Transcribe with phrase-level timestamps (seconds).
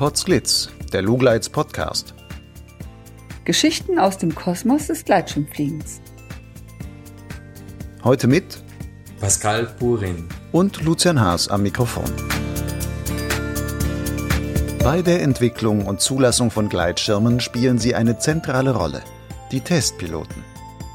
[0.00, 2.14] Potsglitz, der Lugleits Podcast.
[3.44, 6.00] Geschichten aus dem Kosmos des Gleitschirmfliegens.
[8.02, 8.62] Heute mit
[9.20, 12.10] Pascal Purin und Lucian Haas am Mikrofon.
[14.82, 19.02] Bei der Entwicklung und Zulassung von Gleitschirmen spielen sie eine zentrale Rolle,
[19.52, 20.49] die Testpiloten.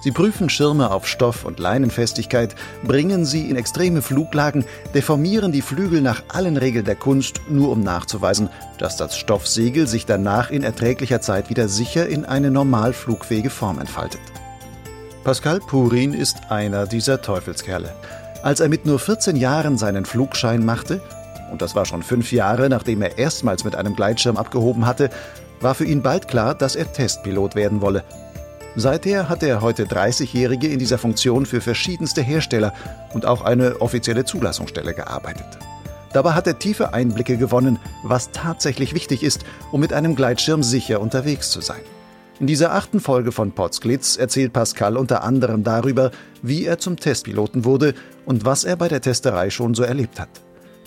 [0.05, 5.99] Sie prüfen Schirme auf Stoff- und Leinenfestigkeit, bringen sie in extreme Fluglagen, deformieren die Flügel
[6.01, 11.21] nach allen Regeln der Kunst, nur um nachzuweisen, dass das Stoffsegel sich danach in erträglicher
[11.21, 14.21] Zeit wieder sicher in eine normal flugfähige Form entfaltet.
[15.23, 17.91] Pascal Purin ist einer dieser Teufelskerle.
[18.43, 21.01] Als er mit nur 14 Jahren seinen Flugschein machte,
[21.51, 25.09] und das war schon fünf Jahre, nachdem er erstmals mit einem Gleitschirm abgehoben hatte,
[25.61, 28.03] war für ihn bald klar, dass er Testpilot werden wolle–
[28.77, 32.73] Seither hat der heute 30-Jährige in dieser Funktion für verschiedenste Hersteller
[33.13, 35.45] und auch eine offizielle Zulassungsstelle gearbeitet.
[36.11, 40.99] Dabei hat er tiefe Einblicke gewonnen, was tatsächlich wichtig ist, um mit einem Gleitschirm sicher
[40.99, 41.81] unterwegs zu sein.
[42.41, 47.63] In dieser achten Folge von Potsglitz erzählt Pascal unter anderem darüber, wie er zum Testpiloten
[47.63, 47.93] wurde
[48.25, 50.29] und was er bei der Testerei schon so erlebt hat.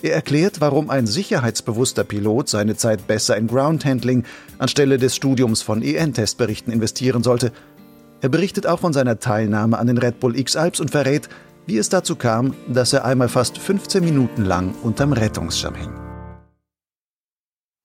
[0.03, 4.25] Er erklärt, warum ein sicherheitsbewusster Pilot seine Zeit besser in Groundhandling
[4.59, 7.51] anstelle des Studiums von EN-Testberichten investieren sollte
[8.21, 11.29] er berichtet auch von seiner Teilnahme an den Red Bull X-Alps und verrät,
[11.67, 15.93] wie es dazu kam, dass er einmal fast 15 Minuten lang unterm Rettungsschirm hing.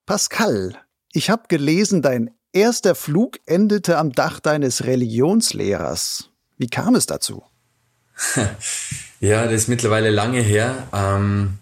[0.05, 0.75] Pascal,
[1.11, 6.29] ich habe gelesen, dein erster Flug endete am Dach deines Religionslehrers.
[6.57, 7.43] Wie kam es dazu?
[9.19, 10.85] Ja, das ist mittlerweile lange her.
[10.91, 11.57] Ähm,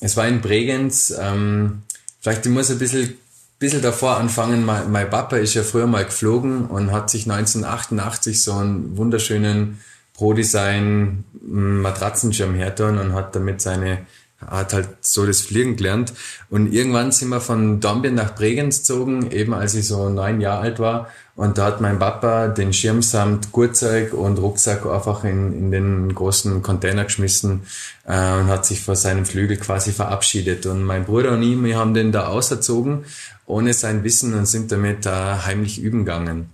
[0.00, 1.12] es war in Bregenz.
[1.18, 1.82] Ähm,
[2.20, 3.18] vielleicht ich ein bisschen
[3.58, 8.42] bisschen davor anfangen, mein, mein Papa ist ja früher mal geflogen und hat sich 1988
[8.42, 9.80] so einen wunderschönen
[10.14, 14.06] Pro-Design Matratzenschirm hergetan und hat damit seine
[14.38, 16.12] hat halt so das Fliegen gelernt.
[16.50, 20.60] Und irgendwann sind wir von Dornbirn nach Bregenz gezogen, eben als ich so neun Jahre
[20.60, 21.08] alt war.
[21.36, 26.14] Und da hat mein Papa den Schirm samt Gurtzeug und Rucksack einfach in, in den
[26.14, 27.66] großen Container geschmissen
[28.06, 30.64] äh, und hat sich vor seinem Flügel quasi verabschiedet.
[30.64, 33.04] Und mein Bruder und ich, wir haben den da auserzogen
[33.44, 36.50] ohne sein Wissen und sind damit da heimlich üben gegangen.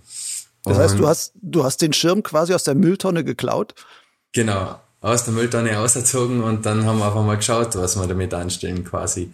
[0.65, 3.75] Das heißt, du hast, du hast den Schirm quasi aus der Mülltonne geklaut?
[4.31, 8.33] Genau, aus der Mülltonne auserzogen und dann haben wir einfach mal geschaut, was wir damit
[8.33, 9.31] anstellen quasi.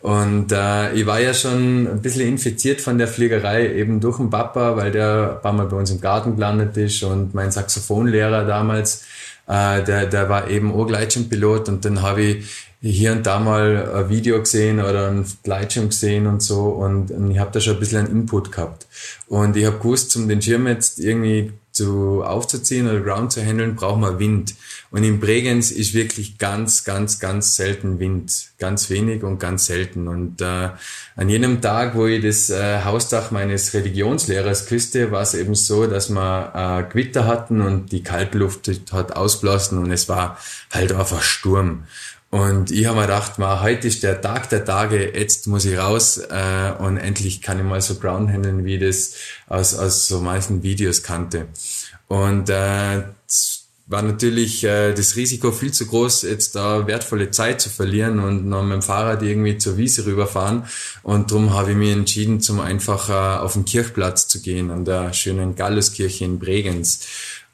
[0.00, 4.30] Und äh, ich war ja schon ein bisschen infiziert von der Fliegerei, eben durch den
[4.30, 8.44] Papa, weil der ein paar Mal bei uns im Garten gelandet ist und mein Saxophonlehrer
[8.44, 9.04] damals,
[9.46, 13.92] äh, der, der war eben auch Gleitschirmpilot und dann habe ich hier und da mal
[13.94, 17.74] ein Video gesehen oder ein Gleitschirm gesehen und so und, und ich habe da schon
[17.74, 18.88] ein bisschen einen Input gehabt.
[19.28, 23.74] Und ich habe gewusst, um den Schirm jetzt irgendwie zu aufzuziehen oder Ground zu handeln,
[23.74, 24.54] braucht man Wind.
[24.90, 28.50] Und in Bregenz ist wirklich ganz, ganz, ganz selten Wind.
[28.58, 30.06] Ganz wenig und ganz selten.
[30.06, 30.68] Und äh,
[31.16, 35.86] an jenem Tag, wo ich das äh, Hausdach meines Religionslehrers küsste, war es eben so,
[35.86, 40.36] dass wir äh, Gewitter hatten und die Kaltluft hat ausblasen und es war
[40.70, 41.84] halt einfach Sturm.
[42.32, 45.76] Und ich habe mir gedacht, ma, heute ist der Tag der Tage, jetzt muss ich
[45.76, 49.16] raus äh, und endlich kann ich mal so handeln, wie das
[49.48, 51.48] aus, aus so manchen Videos kannte.
[52.08, 53.02] Und äh,
[53.86, 58.46] war natürlich äh, das Risiko viel zu groß, jetzt da wertvolle Zeit zu verlieren und
[58.46, 60.64] noch mit dem Fahrrad irgendwie zur Wiese rüberfahren.
[61.02, 64.86] Und darum habe ich mich entschieden, zum einfach äh, auf den Kirchplatz zu gehen, an
[64.86, 67.00] der schönen Galluskirche in Bregenz.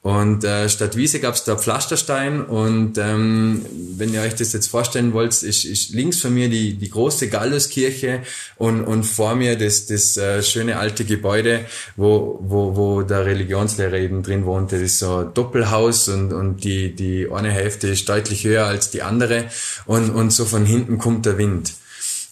[0.00, 3.66] Und äh, statt Wiese gab es da Pflasterstein und ähm,
[3.96, 7.28] wenn ihr euch das jetzt vorstellen wollt, ist, ist links von mir die, die große
[7.28, 8.22] Galluskirche
[8.56, 11.64] und, und vor mir das, das äh, schöne alte Gebäude,
[11.96, 14.76] wo, wo, wo der Religionslehrer eben drin wohnte.
[14.76, 18.90] Das ist so ein Doppelhaus und, und die, die eine Hälfte ist deutlich höher als
[18.90, 19.46] die andere
[19.84, 21.74] und, und so von hinten kommt der Wind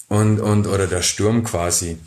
[0.09, 1.98] und, und oder der Sturm quasi.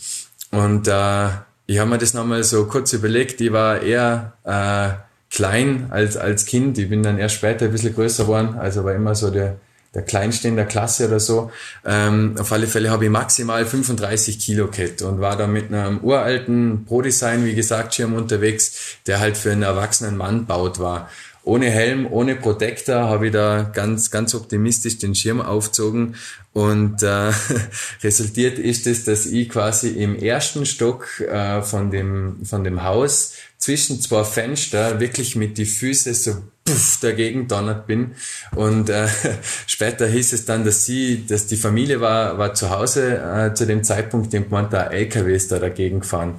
[0.51, 1.27] Und äh,
[1.67, 4.33] ich habe mir das nochmal so kurz überlegt, ich war eher...
[4.45, 6.77] Äh, klein als, als Kind.
[6.77, 9.57] Ich bin dann erst später ein bisschen größer geworden, also war immer so der,
[9.93, 11.51] der Kleinste in der Klasse oder so.
[11.85, 15.99] Ähm, auf alle Fälle habe ich maximal 35 Kilo gehabt und war da mit einem
[15.99, 21.09] uralten Pro-Design, wie gesagt, Schirm unterwegs, der halt für einen erwachsenen Mann baut war.
[21.43, 26.15] Ohne Helm, ohne Protektor habe ich da ganz, ganz optimistisch den Schirm aufzogen
[26.53, 27.31] und äh,
[28.03, 33.33] resultiert ist es, dass ich quasi im ersten Stock äh, von, dem, von dem Haus
[33.59, 38.15] zwischen zwei Fenster wirklich mit die Füße so puff, dagegen donnert bin.
[38.55, 39.07] Und äh,
[39.67, 43.67] später hieß es dann, dass sie, dass die Familie war, war zu Hause äh, zu
[43.67, 46.35] dem Zeitpunkt, dem gemeint, der LKW ist da dagegen gefahren.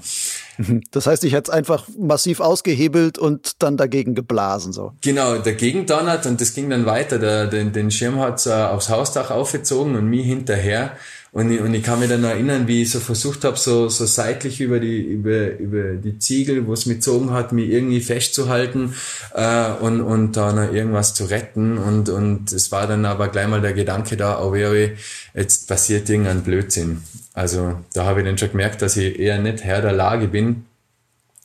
[0.90, 4.92] Das heißt, ich hätte es einfach massiv ausgehebelt und dann dagegen geblasen so.
[5.00, 7.18] Genau, dagegen donnert und das ging dann weiter.
[7.18, 10.98] Der, den, den Schirm hat äh, aufs Hausdach aufgezogen und mich hinterher.
[11.32, 14.04] Und ich, und ich kann mich dann erinnern, wie ich so versucht habe, so, so
[14.04, 18.94] seitlich über die, über, über die Ziegel, wo es mich gezogen hat, mich irgendwie festzuhalten
[19.34, 21.78] äh, und, und da noch irgendwas zu retten.
[21.78, 24.92] Und, und es war dann aber gleich mal der Gedanke da, oh wäre
[25.32, 27.02] jetzt passiert irgendein Blödsinn.
[27.32, 30.64] Also da habe ich dann schon gemerkt, dass ich eher nicht Herr der Lage bin.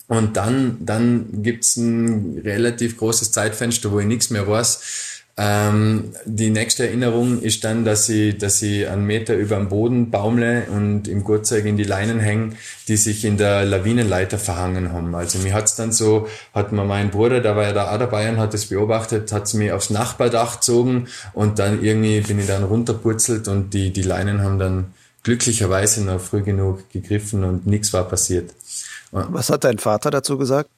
[0.07, 6.49] Und dann, dann gibt's ein relativ großes Zeitfenster, wo ich nichts mehr weiß ähm, die
[6.49, 11.09] nächste Erinnerung ist dann, dass ich, dass ich einen Meter über dem Boden baumle und
[11.09, 15.13] im Gurtzeug in die Leinen hängen, die sich in der Lawinenleiter verhangen haben.
[15.13, 18.29] Also mir hat's dann so, hat mir mein Bruder, der war ja da auch dabei
[18.29, 22.63] und hat das beobachtet, hat's mir aufs Nachbardach gezogen und dann irgendwie bin ich dann
[22.63, 24.93] runterpurzelt und die, die Leinen haben dann
[25.23, 28.51] glücklicherweise noch früh genug gegriffen und nichts war passiert.
[29.11, 30.69] Was hat dein Vater dazu gesagt?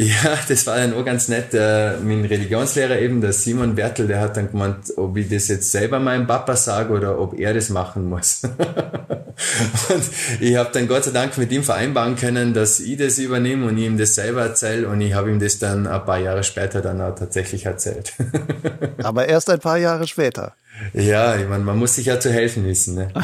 [0.00, 1.52] Ja, das war dann auch ganz nett.
[1.54, 5.72] Äh, mein Religionslehrer eben, der Simon Bertel, der hat dann gemeint, ob ich das jetzt
[5.72, 8.42] selber meinem Papa sage oder ob er das machen muss.
[9.88, 10.04] und
[10.38, 13.76] ich habe dann Gott sei Dank mit ihm vereinbaren können, dass ich das übernehme und
[13.76, 17.00] ihm das selber erzähle und ich habe ihm das dann ein paar Jahre später dann
[17.00, 18.12] auch tatsächlich erzählt.
[19.02, 20.54] Aber erst ein paar Jahre später.
[20.94, 22.94] Ja, ich meine, man muss sich ja zu helfen wissen.
[22.94, 23.08] Ne?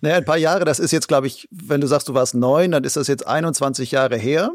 [0.00, 2.70] naja, ein paar Jahre, das ist jetzt, glaube ich, wenn du sagst, du warst neun,
[2.70, 4.50] dann ist das jetzt 21 Jahre her.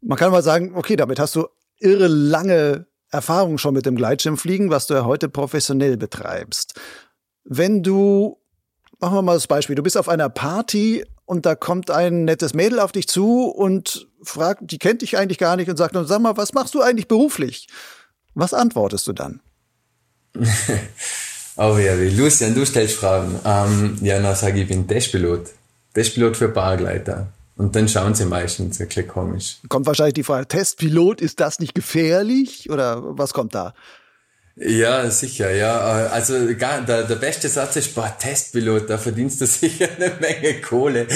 [0.00, 1.46] Man kann mal sagen, okay, damit hast du
[1.78, 6.78] irre lange Erfahrung schon mit dem Gleitschirmfliegen, was du ja heute professionell betreibst.
[7.44, 8.38] Wenn du,
[9.00, 12.54] machen wir mal das Beispiel, du bist auf einer Party und da kommt ein nettes
[12.54, 16.20] Mädel auf dich zu und fragt, die kennt dich eigentlich gar nicht und sagt, sag
[16.20, 17.68] mal, was machst du eigentlich beruflich?
[18.34, 19.40] Was antwortest du dann?
[21.56, 23.38] oh ja, wie Lucian, du stellst Fragen.
[23.44, 25.46] Ähm, ja, dann sage ich, ich bin Testpilot.
[25.94, 27.28] Testpilot für Paragleiter.
[27.56, 29.58] Und dann schauen sie meistens bisschen komisch.
[29.68, 32.70] Kommt wahrscheinlich die Frage, Testpilot, ist das nicht gefährlich?
[32.70, 33.74] Oder was kommt da?
[34.56, 35.78] Ja, sicher, ja.
[36.08, 41.06] Also der, der beste Satz ist, boah, Testpilot, da verdienst du sicher eine Menge Kohle.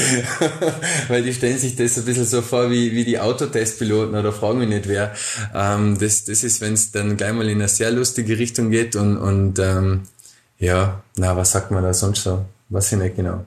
[1.09, 4.61] Weil die stellen sich das ein bisschen so vor wie, wie die Autotestpiloten oder fragen
[4.61, 5.15] mich nicht wer.
[5.55, 8.97] Ähm, das, das ist, wenn es dann gleich mal in eine sehr lustige Richtung geht
[8.97, 10.03] und, und ähm,
[10.65, 12.45] ja, na, was sagt man da sonst so?
[12.69, 13.45] Weiß ich nicht genau.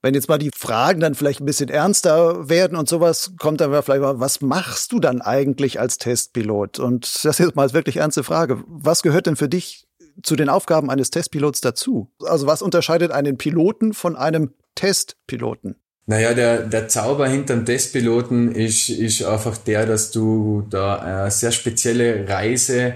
[0.00, 3.70] Wenn jetzt mal die Fragen dann vielleicht ein bisschen ernster werden und sowas, kommt dann
[3.82, 6.80] vielleicht mal, was machst du dann eigentlich als Testpilot?
[6.80, 8.62] Und das ist jetzt mal wirklich ernste Frage.
[8.66, 9.86] Was gehört denn für dich
[10.22, 12.10] zu den Aufgaben eines Testpilots dazu?
[12.24, 15.76] Also was unterscheidet einen Piloten von einem Testpiloten?
[16.06, 21.52] Naja, der, der Zauber hinterm Testpiloten ist, ist einfach der, dass du da eine sehr
[21.52, 22.94] spezielle Reise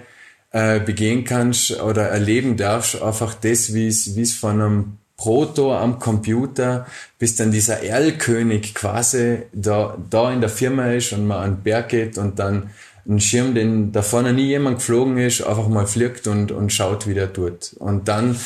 [0.57, 3.03] äh, begehen kannst oder erleben darfst.
[3.03, 6.87] Einfach das, wie es von einem Proto am Computer,
[7.19, 11.63] bis dann dieser Erlkönig quasi da, da in der Firma ist und man an den
[11.63, 12.71] Berg geht und dann
[13.07, 17.07] einen Schirm, den da vorne nie jemand geflogen ist, einfach mal fliegt und, und schaut,
[17.07, 17.75] wie der tut.
[17.79, 18.39] Und dann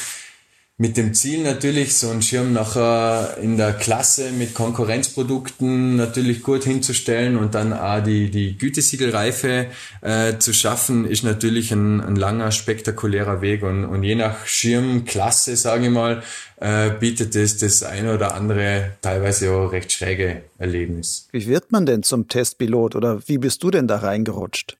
[0.81, 6.65] mit dem Ziel natürlich, so einen Schirm nachher in der Klasse mit Konkurrenzprodukten natürlich gut
[6.65, 9.67] hinzustellen und dann auch die, die Gütesiegelreife
[10.01, 13.63] äh, zu schaffen, ist natürlich ein, ein langer, spektakulärer Weg.
[13.63, 16.23] Und, und je nach Schirmklasse, sage ich mal,
[16.57, 21.29] äh, bietet es das eine oder andere teilweise auch recht schräge Erlebnis.
[21.31, 24.79] Wie wird man denn zum Testpilot oder wie bist du denn da reingerutscht?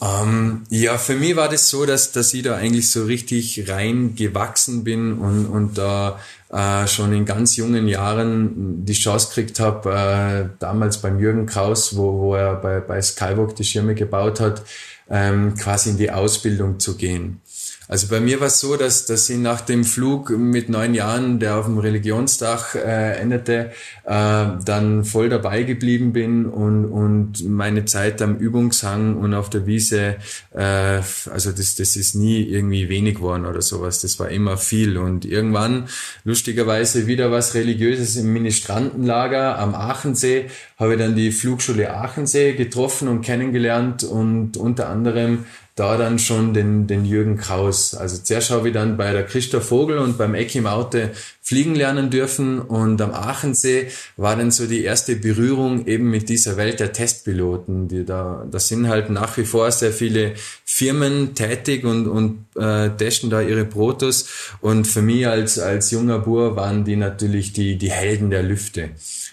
[0.00, 4.14] Ähm, ja, für mich war das so, dass, dass ich da eigentlich so richtig rein
[4.14, 9.90] gewachsen bin und, und da äh, schon in ganz jungen Jahren die Chance gekriegt habe,
[9.90, 14.62] äh, damals beim Jürgen Kraus, wo, wo er bei, bei Skywalk die Schirme gebaut hat,
[15.10, 17.40] ähm, quasi in die Ausbildung zu gehen.
[17.88, 21.40] Also bei mir war es so, dass, dass ich nach dem Flug mit neun Jahren,
[21.40, 23.70] der auf dem Religionsdach äh, endete,
[24.04, 29.66] äh, dann voll dabei geblieben bin und, und meine Zeit am Übungshang und auf der
[29.66, 30.16] Wiese,
[30.54, 34.98] äh, also das, das ist nie irgendwie wenig geworden oder sowas, das war immer viel.
[34.98, 35.88] Und irgendwann,
[36.24, 43.08] lustigerweise, wieder was Religiöses im Ministrantenlager am Aachensee, habe ich dann die Flugschule Aachensee getroffen
[43.08, 45.46] und kennengelernt und unter anderem
[45.78, 47.94] da dann schon den, den Jürgen Kraus.
[47.94, 52.10] Also zuerst habe ich dann bei der Christoph Vogel und beim Ecki Maute fliegen lernen
[52.10, 56.92] dürfen und am Aachensee war dann so die erste Berührung eben mit dieser Welt der
[56.92, 57.88] Testpiloten.
[57.88, 62.90] Die da, da sind halt nach wie vor sehr viele Firmen tätig und, und äh,
[62.90, 64.28] testen da ihre Protos
[64.60, 68.90] und für mich als, als junger Bur waren die natürlich die, die Helden der Lüfte.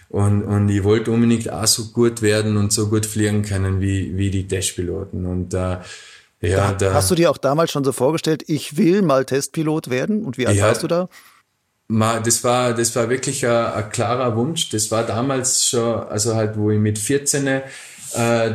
[0.07, 4.15] Und, und ich wollte unbedingt auch so gut werden und so gut fliegen können wie,
[4.15, 5.25] wie die Testpiloten.
[5.25, 5.77] Und äh,
[6.51, 10.25] ja, da, hast du dir auch damals schon so vorgestellt, ich will mal Testpilot werden?
[10.25, 11.09] Und wie alt ja, warst du da?
[11.87, 14.69] Das war, das war wirklich ein, ein, klarer Wunsch.
[14.69, 17.61] Das war damals schon, also halt, wo ich mit 14 äh,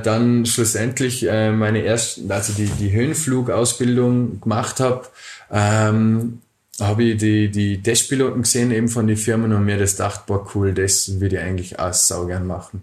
[0.03, 5.07] dann schlussendlich äh, meine erste, also die, die Höhenflugausbildung gemacht habe,
[5.51, 6.41] ähm,
[6.81, 10.49] habe ich die, die Testpiloten gesehen eben von den Firmen und mir das gedacht, boah
[10.55, 12.83] cool, das würde ich eigentlich auch sau gern machen.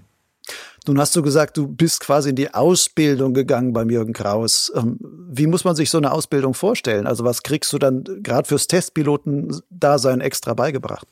[0.87, 4.71] Nun hast du gesagt, du bist quasi in die Ausbildung gegangen beim Jürgen Kraus.
[4.75, 4.97] Ähm,
[5.29, 7.07] wie muss man sich so eine Ausbildung vorstellen?
[7.07, 11.07] Also was kriegst du dann gerade fürs Testpiloten-Dasein extra beigebracht?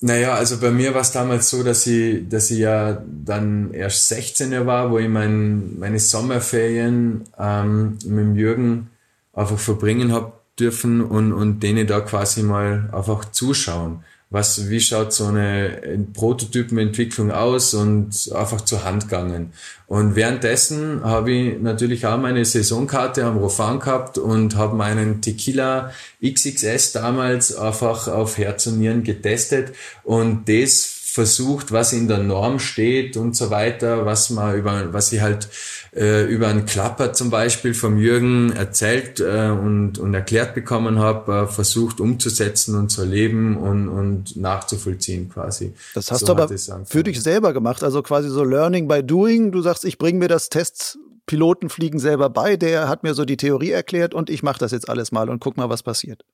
[0.00, 4.10] Naja, also bei mir war es damals so, dass ich, dass ich ja dann erst
[4.10, 8.90] 16er war, wo ich mein, meine Sommerferien ähm, mit dem Jürgen
[9.32, 15.12] einfach verbringen habe dürfen und, und denen da quasi mal einfach zuschauen was, wie schaut
[15.12, 19.52] so eine Prototypenentwicklung aus und einfach zur Hand gegangen.
[19.86, 25.92] Und währenddessen habe ich natürlich auch meine Saisonkarte am Rofan gehabt und habe meinen Tequila
[26.24, 32.58] XXS damals einfach auf Herz und Nieren getestet und das versucht, was in der Norm
[32.58, 35.48] steht und so weiter, was man über, was ich halt
[35.94, 41.32] äh, über einen Klapper zum Beispiel vom Jürgen erzählt äh, und, und erklärt bekommen habe,
[41.32, 45.74] äh, versucht umzusetzen und zu erleben und, und nachzuvollziehen quasi.
[45.94, 46.48] Das hast so du aber
[46.86, 49.52] für dich selber gemacht, also quasi so Learning by Doing.
[49.52, 53.36] Du sagst, ich bringe mir das Test Pilotenfliegen selber bei, der hat mir so die
[53.36, 56.24] Theorie erklärt und ich mache das jetzt alles mal und guck mal, was passiert.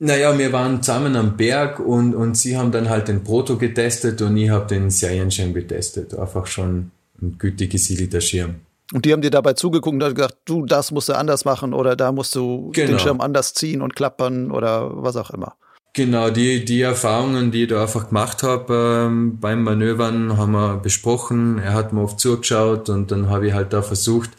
[0.00, 4.22] Naja, wir waren zusammen am Berg und, und sie haben dann halt den Proto getestet
[4.22, 6.16] und ich habe den Serienschirm getestet.
[6.16, 8.56] Einfach schon ein gütig gesiegelter Schirm.
[8.92, 11.96] Und die haben dir dabei zugeguckt und gesagt, du, das musst du anders machen oder
[11.96, 12.92] da musst du genau.
[12.92, 15.56] den Schirm anders ziehen und klappern oder was auch immer.
[15.94, 20.76] Genau, die, die Erfahrungen, die ich da einfach gemacht habe ähm, beim Manövern, haben wir
[20.76, 21.58] besprochen.
[21.58, 24.30] Er hat mir oft zugeschaut und dann habe ich halt da versucht,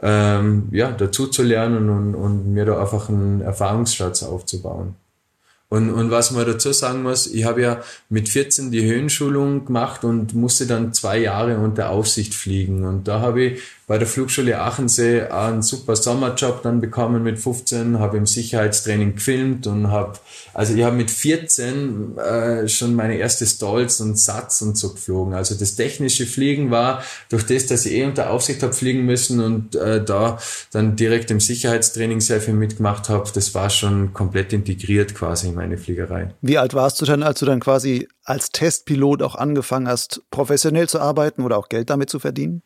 [0.00, 4.94] ähm, ja, dazu zu lernen und, und mir da einfach einen Erfahrungsschatz aufzubauen.
[5.68, 10.04] Und, und was man dazu sagen muss, ich habe ja mit 14 die Höhenschulung gemacht
[10.04, 12.84] und musste dann zwei Jahre unter Aufsicht fliegen.
[12.84, 18.00] Und da habe ich bei der Flugschule Achensee einen super Sommerjob dann bekommen mit 15,
[18.00, 20.18] habe im Sicherheitstraining gefilmt und habe,
[20.54, 25.34] also ich habe mit 14 äh, schon meine erste Stalls und Satz und so geflogen.
[25.34, 29.38] Also das technische Fliegen war durch das, dass ich eh unter Aufsicht habe fliegen müssen
[29.40, 30.38] und äh, da
[30.72, 35.54] dann direkt im Sicherheitstraining sehr viel mitgemacht habe, das war schon komplett integriert quasi in
[35.54, 36.34] meine Fliegerei.
[36.42, 40.88] Wie alt warst du dann, als du dann quasi als Testpilot auch angefangen hast, professionell
[40.88, 42.62] zu arbeiten oder auch Geld damit zu verdienen?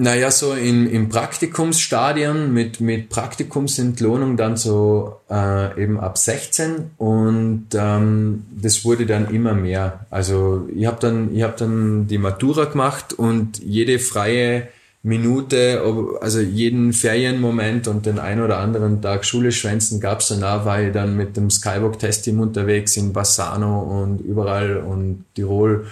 [0.00, 7.66] Naja, so in, im Praktikumsstadion mit, mit Praktikumsentlohnung dann so äh, eben ab 16 und
[7.74, 10.06] ähm, das wurde dann immer mehr.
[10.08, 14.68] Also ich habe dann, ich hab dann die Matura gemacht und jede freie
[15.02, 15.82] Minute,
[16.20, 20.88] also jeden Ferienmoment und den ein oder anderen Tag Schule schwänzen gab's dann auch, weil
[20.88, 25.86] ich dann mit dem Skywalk-Test-Team unterwegs in Bassano und überall und Tirol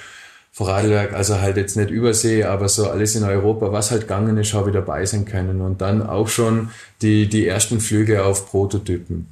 [0.56, 4.54] Vorarlberg, also halt jetzt nicht Übersee, aber so alles in Europa, was halt gegangen ist,
[4.54, 5.60] habe ich dabei sein können.
[5.60, 6.70] Und dann auch schon
[7.02, 9.26] die, die ersten Flüge auf Prototypen.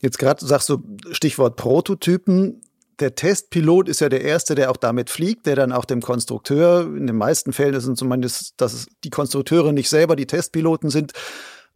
[0.00, 2.60] Jetzt gerade sagst du Stichwort Prototypen.
[2.98, 6.82] Der Testpilot ist ja der Erste, der auch damit fliegt, der dann auch dem Konstrukteur,
[6.82, 11.12] in den meisten Fällen es zumindest, dass die Konstrukteure nicht selber die Testpiloten sind.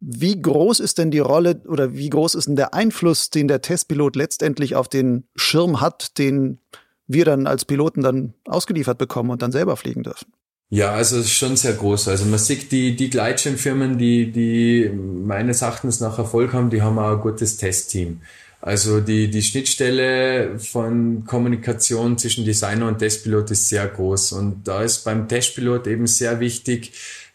[0.01, 3.63] Wie groß ist denn die Rolle oder wie groß ist denn der Einfluss, den der
[3.63, 6.59] Testpilot letztendlich auf den Schirm hat, den
[7.07, 10.33] wir dann als Piloten dann ausgeliefert bekommen und dann selber fliegen dürfen.
[10.71, 12.09] Ja, also es ist schon sehr groß.
[12.09, 16.99] Also man sieht die, die Gleitschirmfirmen, die, die meines Erachtens nach Erfolg haben, die haben
[16.99, 18.23] auch ein gutes Testteam.
[18.61, 24.33] Also die, die Schnittstelle von Kommunikation zwischen Designer und Testpilot ist sehr groß.
[24.33, 26.93] Und da ist beim Testpilot eben sehr wichtig,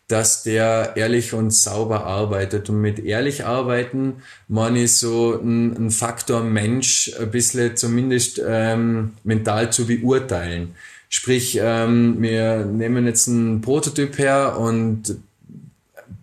[0.10, 2.70] dass der ehrlich und sauber arbeitet.
[2.70, 9.72] Und mit ehrlich arbeiten meine ich so ein, Faktor Mensch ein bisschen zumindest ähm, mental
[9.72, 10.74] zu beurteilen.
[11.10, 15.16] Sprich, ähm, wir nehmen jetzt einen Prototyp her und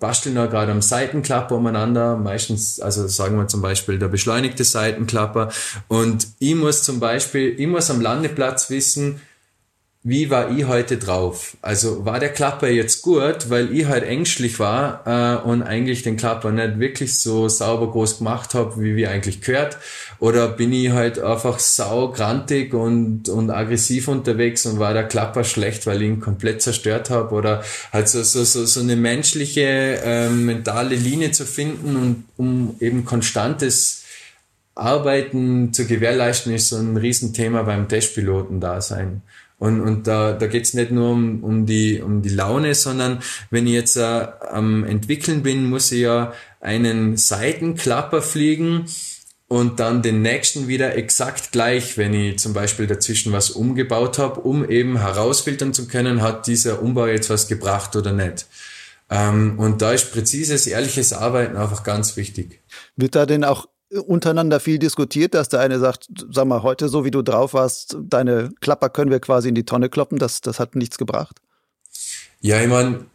[0.00, 5.50] basteln da gerade am Seitenklapper umeinander, meistens, also sagen wir zum Beispiel der beschleunigte Seitenklapper
[5.88, 9.20] und ich muss zum Beispiel, ich muss am Landeplatz wissen,
[10.08, 11.56] wie war ich heute drauf?
[11.62, 16.16] Also war der Klapper jetzt gut, weil ich halt ängstlich war äh, und eigentlich den
[16.16, 19.78] Klapper nicht wirklich so sauber groß gemacht habe, wie wir eigentlich gehört?
[20.20, 25.42] Oder bin ich halt einfach sau grantig und, und aggressiv unterwegs und war der Klapper
[25.42, 27.34] schlecht, weil ich ihn komplett zerstört habe?
[27.34, 32.76] Oder halt so, so, so, so eine menschliche, äh, mentale Linie zu finden und um
[32.78, 34.04] eben konstantes
[34.76, 39.22] Arbeiten zu gewährleisten, ist so ein Riesenthema beim Testpiloten da sein.
[39.58, 43.66] Und, und da, da geht's nicht nur um, um, die, um die Laune, sondern wenn
[43.66, 48.86] ich jetzt äh, am entwickeln bin, muss ich ja einen Seitenklapper fliegen,
[49.48, 54.40] und dann den nächsten wieder exakt gleich, wenn ich zum Beispiel dazwischen was umgebaut habe,
[54.40, 58.46] um eben herausfiltern zu können, hat dieser Umbau jetzt was gebracht oder nicht.
[59.08, 62.60] Ähm, und da ist präzises, ehrliches Arbeiten einfach ganz wichtig.
[62.96, 63.68] Wird da denn auch
[64.02, 67.96] untereinander viel diskutiert, dass der eine sagt, sag mal, heute so wie du drauf warst,
[68.00, 71.40] deine Klapper können wir quasi in die Tonne kloppen, das, das hat nichts gebracht?
[72.40, 73.06] Ja, ich meine,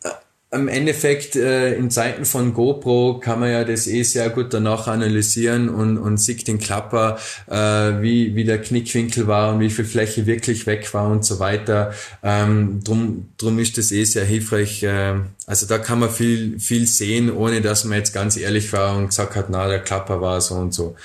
[0.54, 4.88] im Endeffekt äh, in Zeiten von GoPro kann man ja das eh sehr gut danach
[4.88, 7.18] analysieren und, und sieht den Klapper,
[7.48, 7.56] äh,
[8.02, 11.94] wie, wie der Knickwinkel war und wie viel Fläche wirklich weg war und so weiter.
[12.22, 14.84] Ähm, drum, drum ist das eh sehr hilfreich.
[14.84, 18.98] Äh, also da kann man viel, viel sehen, ohne dass man jetzt ganz ehrlich war
[18.98, 20.96] und gesagt hat, na, der Klapper war so und so.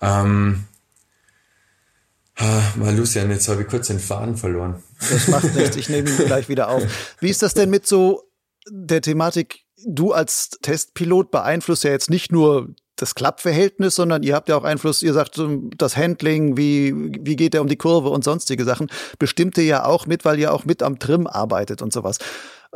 [0.00, 0.64] Ähm,
[2.36, 4.82] Ah, mal Lucian, jetzt habe ich kurz den Faden verloren.
[4.98, 6.82] Das macht nichts, ich nehme ihn gleich wieder auf.
[7.20, 8.24] Wie ist das denn mit so
[8.70, 14.48] der Thematik, du als Testpilot beeinflusst ja jetzt nicht nur das Klappverhältnis, sondern ihr habt
[14.48, 15.40] ja auch Einfluss, ihr sagt
[15.76, 19.84] das Handling, wie, wie geht der um die Kurve und sonstige Sachen, bestimmt ihr ja
[19.84, 22.18] auch mit, weil ihr auch mit am Trim arbeitet und sowas.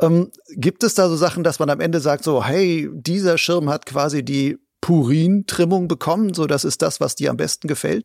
[0.01, 3.69] Ähm, gibt es da so Sachen, dass man am Ende sagt, so, hey, dieser Schirm
[3.69, 8.03] hat quasi die Purin-Trimmung bekommen, so das ist das, was dir am besten gefällt?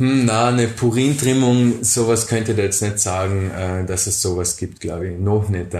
[0.00, 4.56] Hm, na, eine Purintrimmung, sowas könnte ich da jetzt nicht sagen, äh, dass es sowas
[4.56, 5.18] gibt, glaube ich.
[5.18, 5.76] Noch nicht.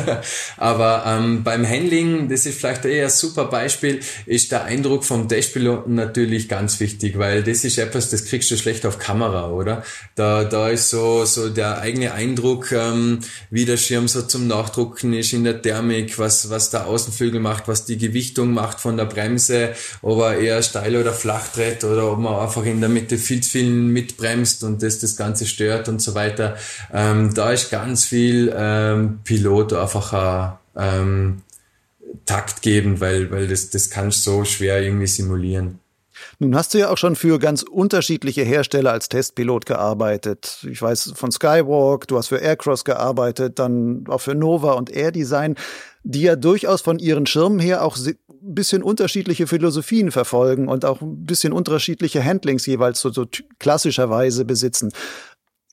[0.56, 5.28] Aber ähm, beim Handling, das ist vielleicht eher ein super Beispiel, ist der Eindruck vom
[5.28, 9.82] Dashpiloten natürlich ganz wichtig, weil das ist etwas, das kriegst du schlecht auf Kamera, oder?
[10.14, 13.18] Da, da ist so, so der eigene Eindruck, ähm,
[13.50, 17.68] wie der Schirm so zum Nachdrucken ist in der Thermik, was, was der Außenflügel macht,
[17.68, 22.10] was die Gewichtung macht von der Bremse, ob er eher steil oder flach dreht oder
[22.10, 25.88] ob man einfach in der Mitte viel zu vielen mitbremst und das das Ganze stört
[25.88, 26.56] und so weiter.
[26.92, 31.42] Ähm, da ist ganz viel ähm, Pilot einfach ähm,
[32.26, 35.80] taktgebend, weil, weil das, das kannst du so schwer irgendwie simulieren.
[36.40, 40.66] Nun hast du ja auch schon für ganz unterschiedliche Hersteller als Testpilot gearbeitet.
[40.68, 45.12] Ich weiß von Skywalk, du hast für Aircross gearbeitet, dann auch für Nova und Air
[45.12, 45.54] Design,
[46.02, 47.96] die ja durchaus von ihren Schirmen her auch
[48.42, 53.26] ein bisschen unterschiedliche Philosophien verfolgen und auch ein bisschen unterschiedliche Handlings jeweils so, so
[53.58, 54.92] klassischerweise besitzen.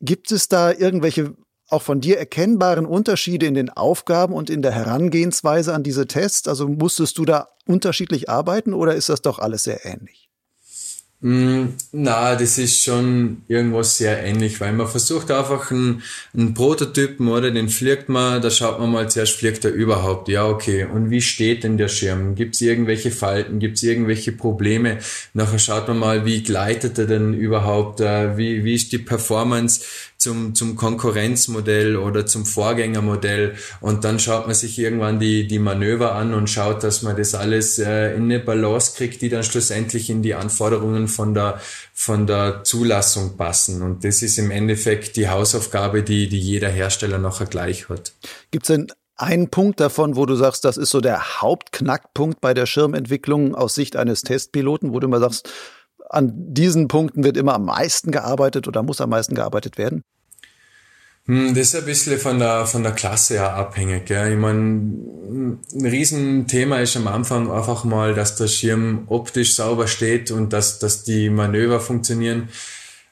[0.02, 1.36] Gibt es da irgendwelche
[1.70, 6.48] auch von dir erkennbaren Unterschiede in den Aufgaben und in der Herangehensweise an diese Tests?
[6.48, 10.25] Also musstest du da unterschiedlich arbeiten oder ist das doch alles sehr ähnlich?
[11.26, 16.04] Mm, na, das ist schon irgendwas sehr ähnlich, weil man versucht einfach einen,
[16.36, 20.28] einen Prototypen, oder den fliegt man, da schaut man mal zuerst, fliegt er überhaupt?
[20.28, 20.86] Ja, okay.
[20.86, 22.36] Und wie steht denn der Schirm?
[22.36, 23.58] Gibt es irgendwelche Falten?
[23.58, 25.00] Gibt es irgendwelche Probleme?
[25.34, 28.02] Nachher schaut man mal, wie gleitet er denn überhaupt?
[28.02, 29.82] Äh, wie, wie ist die Performance?
[30.26, 36.16] zum, zum Konkurrenzmodell oder zum Vorgängermodell und dann schaut man sich irgendwann die, die Manöver
[36.16, 40.10] an und schaut, dass man das alles äh, in eine Balance kriegt, die dann schlussendlich
[40.10, 41.60] in die Anforderungen von der,
[41.94, 43.82] von der Zulassung passen.
[43.82, 48.14] Und das ist im Endeffekt die Hausaufgabe, die, die jeder Hersteller nachher gleich hat.
[48.52, 52.66] Gibt's denn einen Punkt davon, wo du sagst, das ist so der Hauptknackpunkt bei der
[52.66, 55.50] Schirmentwicklung aus Sicht eines Testpiloten, wo du immer sagst,
[56.10, 60.04] an diesen Punkten wird immer am meisten gearbeitet oder muss am meisten gearbeitet werden?
[61.28, 64.06] Hm, das ist ein bisschen von der, von der Klasse her abhängig.
[64.06, 64.34] Gell?
[64.34, 70.30] Ich meine, ein Riesenthema ist am Anfang einfach mal, dass der Schirm optisch sauber steht
[70.30, 72.50] und dass, dass die Manöver funktionieren.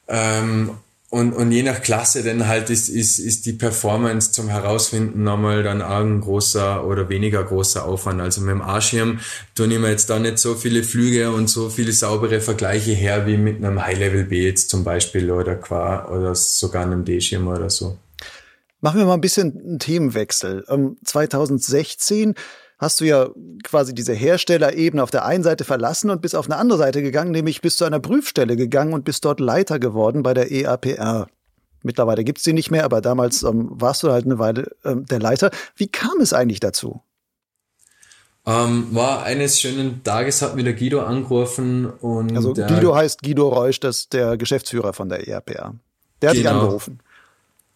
[0.06, 0.70] Ähm,
[1.10, 5.62] und, und je nach Klasse dann halt ist, ist, ist die Performance zum Herausfinden nochmal
[5.62, 8.20] dann auch ein großer oder weniger großer Aufwand.
[8.20, 9.20] Also mit dem A-Schirm
[9.54, 13.26] tun ich mir jetzt da nicht so viele Flüge und so viele saubere Vergleiche her
[13.26, 17.70] wie mit einem High-Level B jetzt zum Beispiel oder, qua, oder sogar einem D-Schirm oder
[17.70, 17.96] so.
[18.84, 20.62] Machen wir mal ein bisschen einen Themenwechsel.
[21.04, 22.34] 2016 ähm,
[22.76, 23.30] hast du ja
[23.62, 27.30] quasi diese Herstellerebene auf der einen Seite verlassen und bist auf eine andere Seite gegangen,
[27.30, 31.28] nämlich bist zu einer Prüfstelle gegangen und bist dort Leiter geworden bei der EAPR.
[31.82, 35.18] Mittlerweile gibt's die nicht mehr, aber damals ähm, warst du halt eine Weile ähm, der
[35.18, 35.50] Leiter.
[35.76, 37.00] Wie kam es eigentlich dazu?
[38.44, 43.48] Ähm, war eines schönen Tages hat mir der Guido angerufen und also Guido heißt Guido
[43.48, 45.74] Reusch, das ist der Geschäftsführer von der EAPR.
[46.20, 46.36] Der hat genau.
[46.36, 47.00] dich angerufen.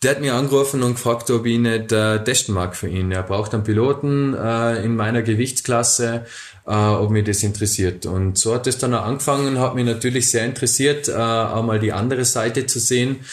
[0.04, 3.10] Der hat mir angerufen und gefragt, ob ich nicht äh, testen mag für ihn.
[3.10, 6.24] Er braucht einen Piloten äh, in meiner Gewichtsklasse,
[6.66, 8.06] äh, ob mir das interessiert.
[8.06, 11.80] Und so hat es dann auch angefangen, hat mich natürlich sehr interessiert, äh, auch mal
[11.80, 13.24] die andere Seite zu sehen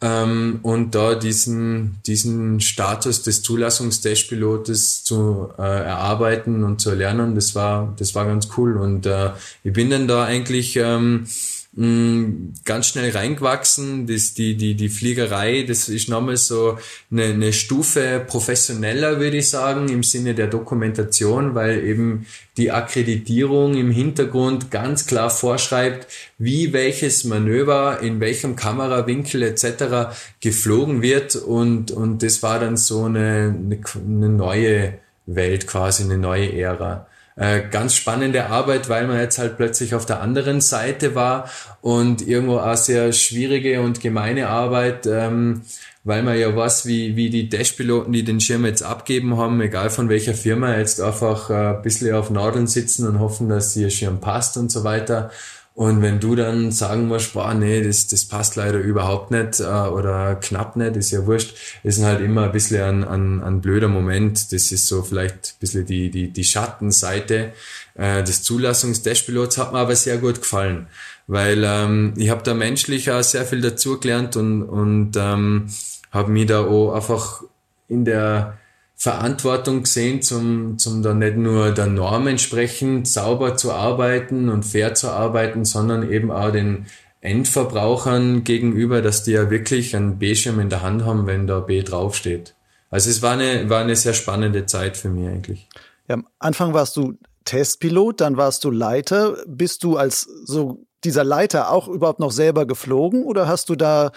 [0.00, 7.34] ähm, und da diesen, diesen Status des Zulassungstestpilotes zu äh, erarbeiten und zu erlernen.
[7.34, 8.76] Das war, das war ganz cool.
[8.76, 9.30] Und äh,
[9.64, 11.26] ich bin dann da eigentlich ähm,
[11.74, 14.06] mh, ganz schnell reingewachsen.
[14.06, 16.78] Das, die, die, die Fliegerei, das ist nochmal so
[17.10, 23.74] eine, eine Stufe professioneller, würde ich sagen, im Sinne der Dokumentation, weil eben die Akkreditierung
[23.74, 26.06] im Hintergrund ganz klar vorschreibt,
[26.38, 30.14] wie welches Manöver in welchem Kamerawinkel etc.
[30.40, 33.54] geflogen wird und, und das war dann so eine,
[33.94, 37.06] eine neue Welt quasi, eine neue Ära.
[37.34, 41.48] Äh, ganz spannende Arbeit, weil man jetzt halt plötzlich auf der anderen Seite war
[41.80, 45.62] und irgendwo auch sehr schwierige und gemeine Arbeit, ähm,
[46.04, 49.88] weil man ja weiß, wie, wie die Dashpiloten, die den Schirm jetzt abgeben haben, egal
[49.88, 53.88] von welcher Firma, jetzt einfach äh, ein bisschen auf Nadeln sitzen und hoffen, dass ihr
[53.88, 55.30] Schirm passt und so weiter.
[55.74, 59.64] Und wenn du dann sagen musst, boah, nee, das, das passt leider überhaupt nicht äh,
[59.64, 63.88] oder knapp nicht, ist ja wurscht, ist halt immer ein bisschen ein, ein, ein blöder
[63.88, 64.52] Moment.
[64.52, 67.52] Das ist so vielleicht ein bisschen die, die, die Schattenseite
[67.94, 70.88] äh, des Zulassungs-Dashpilots, hat mir aber sehr gut gefallen,
[71.26, 75.68] weil ähm, ich habe da menschlich auch sehr viel dazugelernt und, und ähm,
[76.10, 77.42] habe mich da auch einfach
[77.88, 78.58] in der
[79.02, 84.94] Verantwortung gesehen, zum, zum dann nicht nur der Norm entsprechend sauber zu arbeiten und fair
[84.94, 86.86] zu arbeiten, sondern eben auch den
[87.20, 91.82] Endverbrauchern gegenüber, dass die ja wirklich einen B-Schirm in der Hand haben, wenn da B
[91.82, 92.54] draufsteht.
[92.90, 95.68] Also es war eine, war eine sehr spannende Zeit für mich eigentlich.
[96.06, 99.36] Ja, am Anfang warst du Testpilot, dann warst du Leiter.
[99.48, 104.12] Bist du als so dieser Leiter auch überhaupt noch selber geflogen oder hast du da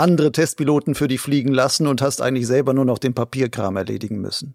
[0.00, 4.20] andere Testpiloten für dich fliegen lassen und hast eigentlich selber nur noch den Papierkram erledigen
[4.20, 4.54] müssen?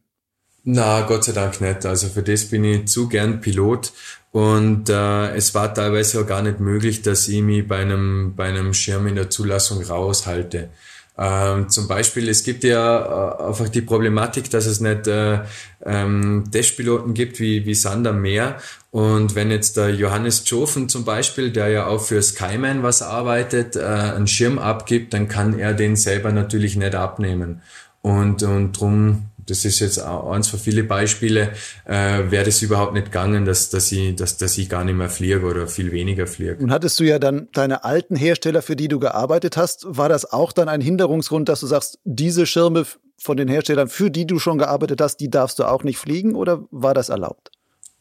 [0.63, 1.85] Na, Gott sei Dank nicht.
[1.85, 3.93] Also für das bin ich zu gern Pilot
[4.31, 8.45] und äh, es war teilweise auch gar nicht möglich, dass ich mich bei einem, bei
[8.45, 10.69] einem Schirm in der Zulassung raushalte.
[11.17, 15.39] Ähm, zum Beispiel, es gibt ja äh, einfach die Problematik, dass es nicht äh,
[15.85, 18.57] ähm, Dashpiloten gibt wie, wie Sander Meer.
[18.91, 23.77] Und wenn jetzt der Johannes Jofen zum Beispiel, der ja auch für Skyman was arbeitet,
[23.77, 27.61] äh, einen Schirm abgibt, dann kann er den selber natürlich nicht abnehmen.
[28.01, 31.53] Und, und drum das ist jetzt eins von vielen Beispiele,
[31.85, 35.09] äh, wäre das überhaupt nicht gegangen, dass, dass, ich, dass, dass ich gar nicht mehr
[35.09, 36.57] fliege oder viel weniger fliege.
[36.57, 40.31] Und hattest du ja dann deine alten Hersteller, für die du gearbeitet hast, war das
[40.31, 42.85] auch dann ein Hinderungsgrund, dass du sagst, diese Schirme
[43.17, 46.35] von den Herstellern, für die du schon gearbeitet hast, die darfst du auch nicht fliegen
[46.35, 47.51] oder war das erlaubt?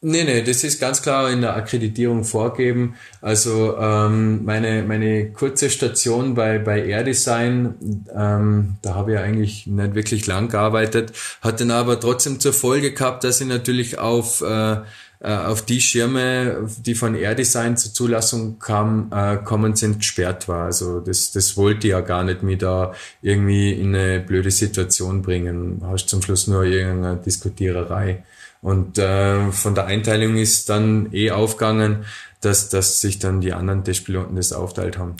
[0.06, 2.94] Nee, nee, das ist ganz klar in der Akkreditierung vorgeben.
[3.22, 9.94] Also ähm, meine, meine kurze Station bei, bei AirDesign, ähm, da habe ich eigentlich nicht
[9.94, 14.74] wirklich lang gearbeitet, hat dann aber trotzdem zur Folge gehabt, dass ich natürlich auf, äh,
[14.74, 14.82] äh
[15.20, 20.66] auf die Schirme, die von AirDesign zur Zulassung kam, äh, kommen sind, gesperrt war.
[20.66, 25.22] Also das, das wollte ich ja gar nicht mich da irgendwie in eine blöde Situation
[25.22, 25.80] bringen.
[25.86, 28.22] Hast zum Schluss nur irgendeine Diskutiererei.
[28.64, 32.06] Und äh, von der Einteilung ist dann eh aufgegangen,
[32.40, 35.16] dass, dass sich dann die anderen Testpiloten das aufteilt haben.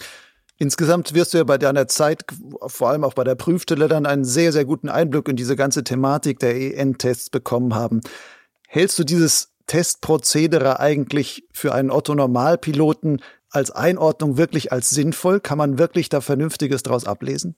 [0.56, 2.24] Insgesamt wirst du ja bei deiner Zeit,
[2.66, 5.84] vor allem auch bei der Prüfstelle, dann einen sehr, sehr guten Einblick in diese ganze
[5.84, 8.00] Thematik der EN-Tests bekommen haben.
[8.66, 15.40] Hältst du dieses Testprozedere eigentlich für einen Otto-Normalpiloten als Einordnung wirklich als sinnvoll?
[15.40, 17.56] Kann man wirklich da Vernünftiges daraus ablesen?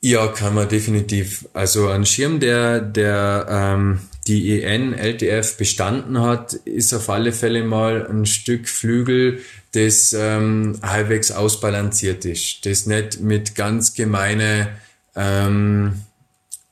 [0.00, 1.48] Ja, kann man definitiv.
[1.54, 7.62] Also ein Schirm, der, der ähm, die EN LTF bestanden hat, ist auf alle Fälle
[7.64, 9.40] mal ein Stück Flügel,
[9.72, 14.68] das ähm, halbwegs ausbalanciert ist, das nicht mit ganz gemeine
[15.14, 16.02] ähm,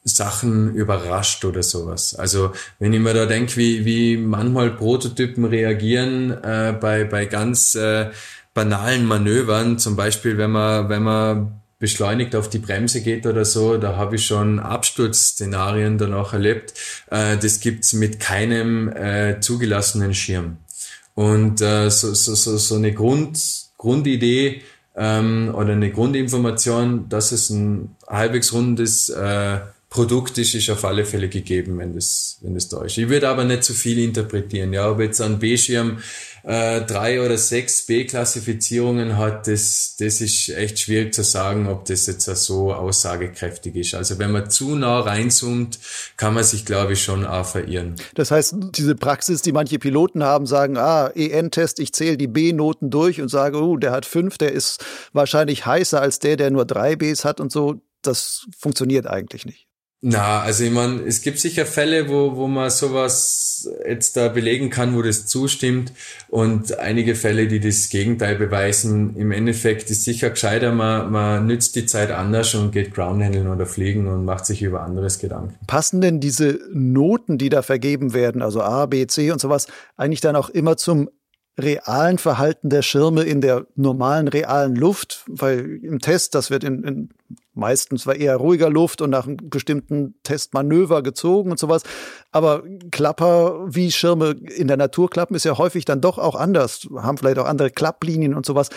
[0.05, 2.15] Sachen überrascht oder sowas.
[2.15, 7.75] Also wenn ich mir da denke, wie, wie manchmal Prototypen reagieren äh, bei, bei ganz
[7.75, 8.11] äh,
[8.55, 13.77] banalen Manövern, zum Beispiel wenn man, wenn man beschleunigt auf die Bremse geht oder so,
[13.77, 16.75] da habe ich schon Absturzszenarien danach erlebt.
[17.11, 20.59] Äh, das gibt's mit keinem äh, zugelassenen Schirm.
[21.17, 23.37] Und äh, so, so, so, so eine Grund,
[23.79, 24.63] Grundidee
[24.95, 29.59] ähm, oder eine Grundinformation, dass es ein halbwegs rundes äh,
[29.91, 32.97] Produkt ist, ist auf alle Fälle gegeben, wenn das, wenn das da ist.
[32.97, 34.73] Ich würde aber nicht zu viel interpretieren.
[34.73, 35.99] Ja, ob jetzt ein B-Schirm
[36.45, 42.07] äh, drei oder sechs B-Klassifizierungen hat, das, das ist echt schwierig zu sagen, ob das
[42.07, 43.95] jetzt so aussagekräftig ist.
[43.95, 45.79] Also wenn man zu nah reinzoomt,
[46.17, 47.95] kann man sich, glaube ich, schon auch verirren.
[48.15, 52.91] Das heißt, diese Praxis, die manche Piloten haben, sagen, ah, EN-Test, ich zähle die B-Noten
[52.91, 56.65] durch und sage, oh, der hat fünf, der ist wahrscheinlich heißer als der, der nur
[56.65, 57.81] drei Bs hat und so.
[58.03, 59.69] Das funktioniert eigentlich nicht.
[60.05, 64.69] Na, also ich meine, es gibt sicher Fälle, wo, wo man sowas jetzt da belegen
[64.69, 65.93] kann, wo das zustimmt
[66.29, 69.15] und einige Fälle, die das Gegenteil beweisen.
[69.15, 73.65] Im Endeffekt ist sicher gescheiter, man, man nützt die Zeit anders und geht Groundhandeln oder
[73.65, 75.55] fliegen und macht sich über anderes Gedanken.
[75.69, 80.21] Passen denn diese Noten, die da vergeben werden, also A, B, C und sowas, eigentlich
[80.21, 81.11] dann auch immer zum
[81.59, 86.83] realen Verhalten der Schirme in der normalen, realen Luft, weil im Test, das wird in,
[86.85, 87.09] in
[87.55, 91.83] meistens war eher ruhiger Luft und nach einem bestimmten Testmanöver gezogen und sowas.
[92.31, 96.89] Aber Klapper, wie Schirme in der Natur klappen, ist ja häufig dann doch auch anders,
[96.97, 98.71] haben vielleicht auch andere Klapplinien und sowas.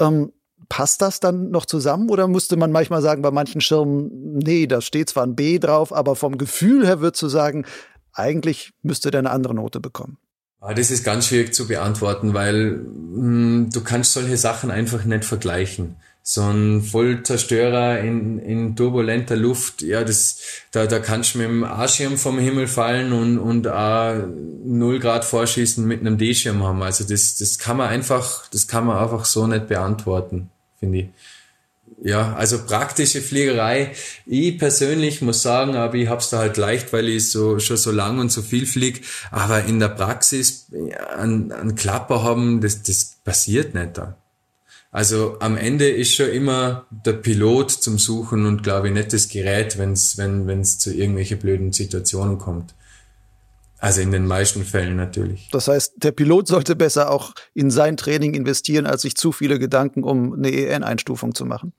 [0.00, 0.32] Ähm,
[0.68, 4.80] passt das dann noch zusammen oder musste man manchmal sagen, bei manchen Schirmen, nee, da
[4.80, 7.66] steht zwar ein B drauf, aber vom Gefühl her wird zu sagen,
[8.12, 10.18] eigentlich müsste der eine andere Note bekommen?
[10.68, 15.04] Ah, das ist ganz schwierig zu beantworten, weil mh, hm, du kannst solche Sachen einfach
[15.04, 15.94] nicht vergleichen.
[16.24, 20.40] So ein Vollzerstörer in, in turbulenter Luft, ja, das,
[20.72, 24.26] da, da kannst du mit dem A-Schirm vom Himmel fallen und, und A
[24.64, 26.82] 0 Grad vorschießen mit einem D-Schirm haben.
[26.82, 30.50] Also das, das kann man einfach, das kann man einfach so nicht beantworten,
[30.80, 31.08] finde ich
[32.02, 33.92] ja, also praktische Fliegerei.
[34.26, 37.90] Ich persönlich muss sagen, aber ich hab's da halt leicht, weil ich so schon so
[37.90, 39.04] lang und so viel flieg.
[39.30, 40.66] Aber in der Praxis
[41.16, 44.16] ein, ein Klapper haben, das, das passiert nicht da.
[44.92, 49.28] Also am Ende ist schon immer der Pilot zum Suchen und glaube ich nicht das
[49.28, 52.74] Gerät, wenn's, wenn es zu irgendwelchen blöden Situationen kommt.
[53.86, 55.48] Also in den meisten Fällen natürlich.
[55.52, 59.60] Das heißt, der Pilot sollte besser auch in sein Training investieren, als sich zu viele
[59.60, 61.72] Gedanken um eine EN-Einstufung zu machen.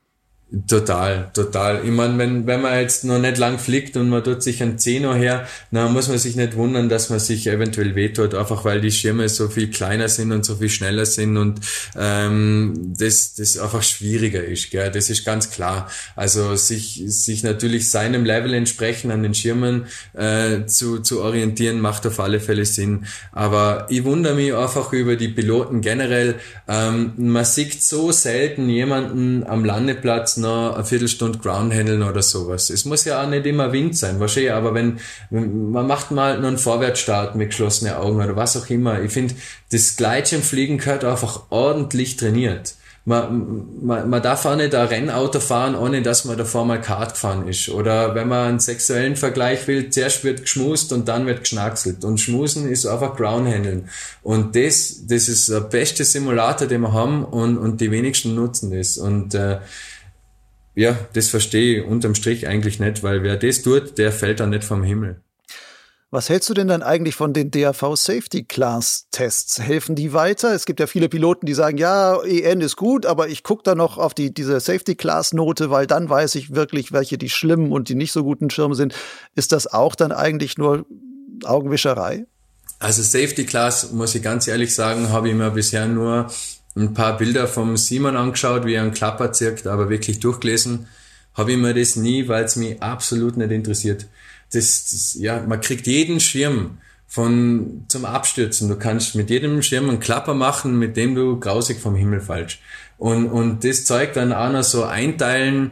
[0.65, 1.81] Total, total.
[1.83, 4.79] Ich meine, wenn, wenn man jetzt noch nicht lang fliegt und man tut sich ein
[4.79, 8.79] Zehner her, dann muss man sich nicht wundern, dass man sich eventuell wehtut, einfach weil
[8.79, 11.59] die Schirme so viel kleiner sind und so viel schneller sind und
[11.97, 14.71] ähm, das, das einfach schwieriger ist.
[14.71, 14.89] Gell?
[14.89, 15.89] Das ist ganz klar.
[16.15, 22.07] Also sich, sich natürlich seinem Level entsprechend an den Schirmen äh, zu, zu orientieren, macht
[22.07, 23.05] auf alle Fälle Sinn.
[23.33, 26.35] Aber ich wundere mich einfach über die Piloten generell.
[26.69, 32.69] Ähm, man sieht so selten jemanden am Landeplatz noch eine Viertelstunde Ground handeln oder sowas.
[32.69, 36.47] Es muss ja auch nicht immer Wind sein, wahrscheinlich, aber wenn, man macht mal noch
[36.47, 39.01] einen Vorwärtsstart mit geschlossenen Augen oder was auch immer.
[39.01, 39.35] Ich finde,
[39.71, 42.75] das Gleitschirmfliegen gehört einfach ordentlich trainiert.
[43.07, 47.13] Man, man, man darf auch nicht ein Rennauto fahren, ohne dass man davor mal Kart
[47.13, 47.69] gefahren ist.
[47.69, 52.03] Oder wenn man einen sexuellen Vergleich will, zuerst wird geschmust und dann wird geschnackselt.
[52.03, 53.87] Und schmusen ist einfach Groundhandeln.
[54.23, 58.77] Und das, das ist der beste Simulator, den wir haben und, und die wenigsten nutzen
[58.77, 58.97] das.
[58.97, 59.59] Und äh,
[60.77, 64.51] ja, das verstehe ich unterm Strich eigentlich nicht, weil wer das tut, der fällt dann
[64.51, 65.19] nicht vom Himmel.
[66.11, 69.59] Was hältst du denn dann eigentlich von den DAV Safety Class Tests?
[69.59, 70.53] Helfen die weiter?
[70.53, 73.73] Es gibt ja viele Piloten, die sagen, ja, EN ist gut, aber ich gucke da
[73.73, 77.71] noch auf die, diese Safety Class Note, weil dann weiß ich wirklich, welche die schlimmen
[77.71, 78.93] und die nicht so guten Schirme sind.
[79.33, 80.85] Ist das auch dann eigentlich nur
[81.43, 82.27] Augenwischerei?
[82.77, 86.29] Also Safety Class, muss ich ganz ehrlich sagen, habe ich mir bisher nur
[86.77, 90.87] ein paar Bilder vom Simon angeschaut, wie er einen Klapper zirkt, aber wirklich durchgelesen
[91.33, 94.07] habe ich mir das nie, weil es mich absolut nicht interessiert.
[94.51, 98.67] Das, das, ja, man kriegt jeden Schirm von zum Abstürzen.
[98.69, 102.57] Du kannst mit jedem Schirm einen Klapper machen, mit dem du grausig vom Himmel fallst.
[102.97, 105.71] Und, und das zeigt dann auch noch so einteilen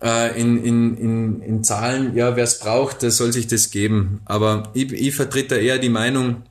[0.00, 4.20] äh, in, in, in, in Zahlen, ja, wer es braucht, der soll sich das geben.
[4.24, 6.42] Aber ich, ich vertrete eher die Meinung,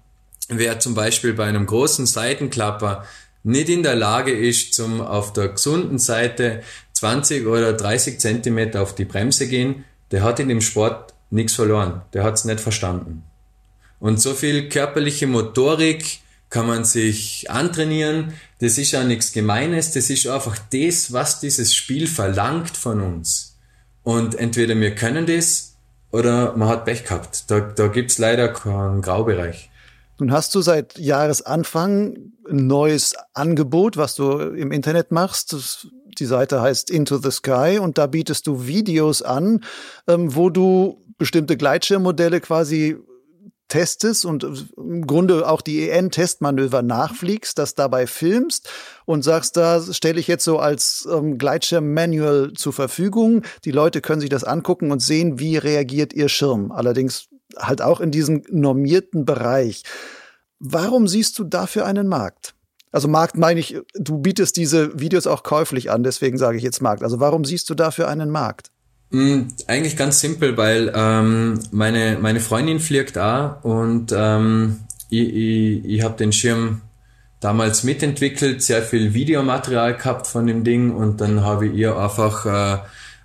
[0.49, 3.05] wer zum Beispiel bei einem großen Seitenklapper
[3.49, 6.61] nicht in der Lage ist, zum auf der gesunden Seite
[6.93, 12.01] 20 oder 30 Zentimeter auf die Bremse gehen, der hat in dem Sport nichts verloren.
[12.13, 13.23] Der hat's nicht verstanden.
[13.99, 18.33] Und so viel körperliche Motorik kann man sich antrainieren.
[18.59, 19.91] Das ist ja nichts Gemeines.
[19.93, 23.57] Das ist einfach das, was dieses Spiel verlangt von uns.
[24.03, 25.75] Und entweder wir können das
[26.11, 27.49] oder man hat Pech gehabt.
[27.51, 29.69] Da, da gibt's leider keinen Graubereich.
[30.19, 35.53] Nun hast du seit Jahresanfang ein neues Angebot, was du im Internet machst.
[35.53, 39.63] Das, die Seite heißt Into the Sky und da bietest du Videos an,
[40.07, 42.97] ähm, wo du bestimmte Gleitschirmmodelle quasi
[43.69, 44.43] testest und
[44.75, 48.67] im Grunde auch die EN-Testmanöver nachfliegst, das dabei filmst
[49.05, 53.43] und sagst, da stelle ich jetzt so als ähm, Gleitschirm-Manual zur Verfügung.
[53.63, 56.71] Die Leute können sich das angucken und sehen, wie reagiert ihr Schirm.
[56.71, 59.83] Allerdings halt auch in diesem normierten Bereich.
[60.59, 62.55] Warum siehst du dafür einen Markt?
[62.91, 66.81] Also Markt meine ich, du bietest diese Videos auch käuflich an, deswegen sage ich jetzt
[66.81, 67.03] Markt.
[67.03, 68.71] Also warum siehst du dafür einen Markt?
[69.11, 75.85] Mm, eigentlich ganz simpel, weil ähm, meine, meine Freundin fliegt da und ähm, ich, ich,
[75.85, 76.81] ich habe den Schirm
[77.39, 82.45] damals mitentwickelt, sehr viel Videomaterial gehabt von dem Ding und dann habe ich ihr einfach
[82.45, 82.79] äh,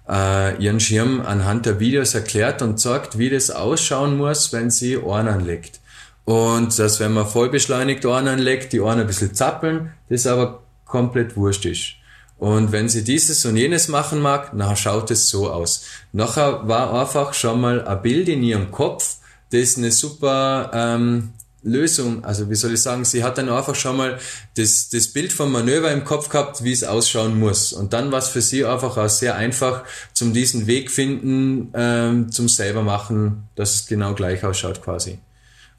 [0.08, 4.98] äh, ihren Schirm anhand der Videos erklärt und sagt, wie das ausschauen muss, wenn sie
[4.98, 5.80] Ohren anlegt.
[6.24, 11.36] Und dass, wenn man vollbeschleunigt Ohren anlegt, die Ohren ein bisschen zappeln, das aber komplett
[11.36, 11.94] wurscht ist.
[12.38, 15.84] Und wenn sie dieses und jenes machen mag, nachher schaut es so aus.
[16.12, 19.16] Nachher war einfach schon mal ein Bild in ihrem Kopf,
[19.52, 21.32] das eine super ähm,
[21.64, 24.18] Lösung, also wie soll ich sagen, sie hat dann einfach schon mal
[24.56, 27.72] das, das Bild vom Manöver im Kopf gehabt, wie es ausschauen muss.
[27.72, 32.30] Und dann war es für sie einfach auch sehr einfach, zum diesen Weg finden, ähm,
[32.30, 35.18] zum selber machen, dass es genau gleich ausschaut quasi.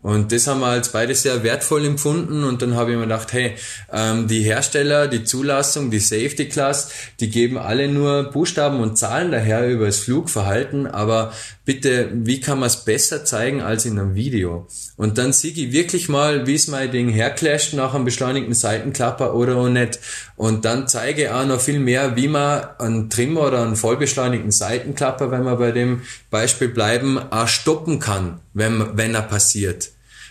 [0.06, 3.34] Und das haben wir als beide sehr wertvoll empfunden und dann habe ich mir gedacht,
[3.34, 3.56] hey,
[3.91, 9.32] ähm, die Hersteller, die Zulassung, die Safety Class, die geben alle nur Buchstaben und Zahlen
[9.32, 11.34] daher über das Flugverhalten, aber
[11.65, 14.67] bitte, wie kann man es besser zeigen als in einem Video?
[14.95, 19.34] Und dann sehe ich wirklich mal, wie es mein Ding herclasht nach einem beschleunigten Seitenklapper
[19.34, 19.99] oder auch nicht.
[20.36, 24.51] Und dann zeige ich auch noch viel mehr, wie man einen Trimmer oder einen vollbeschleunigten
[24.51, 29.89] Seitenklapper, wenn wir bei dem Beispiel bleiben, auch stoppen kann, wenn, wenn er passiert.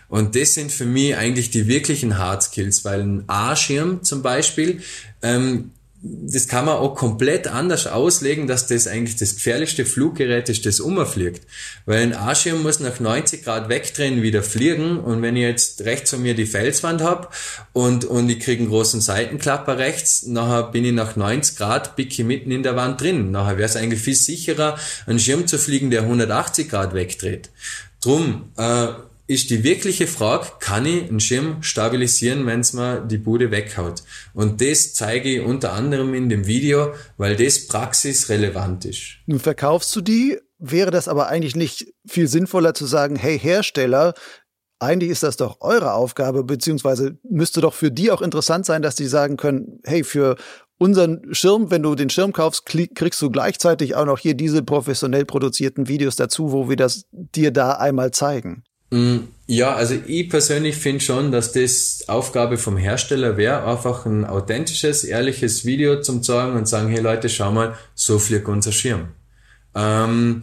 [0.08, 4.80] Und das sind für mich eigentlich die wirklichen Hard Skills, weil ein A-Schirm zum Beispiel,
[5.22, 5.72] ähm,
[6.06, 10.80] das kann man auch komplett anders auslegen, dass das eigentlich das gefährlichste Fluggerät ist, das
[10.80, 11.46] umfliegt.
[11.86, 14.98] Weil ein A-Schirm muss nach 90 Grad wegdrehen, wieder fliegen.
[14.98, 17.28] Und wenn ich jetzt rechts von mir die Felswand habe
[17.72, 22.22] und, und ich kriege einen großen Seitenklapper rechts, nachher bin ich nach 90 Grad bicke
[22.22, 23.30] mitten in der Wand drin.
[23.30, 27.48] Nachher wäre es eigentlich viel sicherer, einen Schirm zu fliegen, der 180 Grad wegdreht.
[28.02, 28.88] Drum, äh,
[29.26, 34.02] ist die wirkliche Frage, kann ich einen Schirm stabilisieren, wenn es mir die Bude weghaut?
[34.34, 39.18] Und das zeige ich unter anderem in dem Video, weil das praxisrelevant ist.
[39.26, 44.14] Nun verkaufst du die, wäre das aber eigentlich nicht viel sinnvoller zu sagen, hey Hersteller,
[44.78, 48.96] eigentlich ist das doch eure Aufgabe, beziehungsweise müsste doch für die auch interessant sein, dass
[48.96, 50.36] die sagen können, hey, für
[50.78, 55.24] unseren Schirm, wenn du den Schirm kaufst, kriegst du gleichzeitig auch noch hier diese professionell
[55.24, 58.64] produzierten Videos dazu, wo wir das dir da einmal zeigen.
[58.90, 64.24] Mm, ja, also ich persönlich finde schon, dass das Aufgabe vom Hersteller wäre, einfach ein
[64.24, 69.08] authentisches, ehrliches Video zum zeigen und sagen, hey Leute, schau mal, so fliegt unser Schirm.
[69.74, 70.42] Ähm,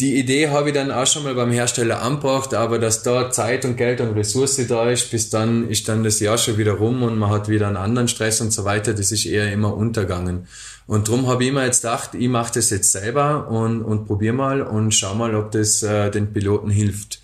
[0.00, 3.66] die Idee habe ich dann auch schon mal beim Hersteller angebracht, aber dass da Zeit
[3.66, 7.02] und Geld und Ressource da ist, bis dann ist dann das Jahr schon wieder rum
[7.02, 10.46] und man hat wieder einen anderen Stress und so weiter, das ist eher immer untergangen.
[10.86, 14.34] Und drum habe ich mir jetzt gedacht, ich mache das jetzt selber und, und probiere
[14.34, 17.19] mal und schau mal, ob das äh, den Piloten hilft.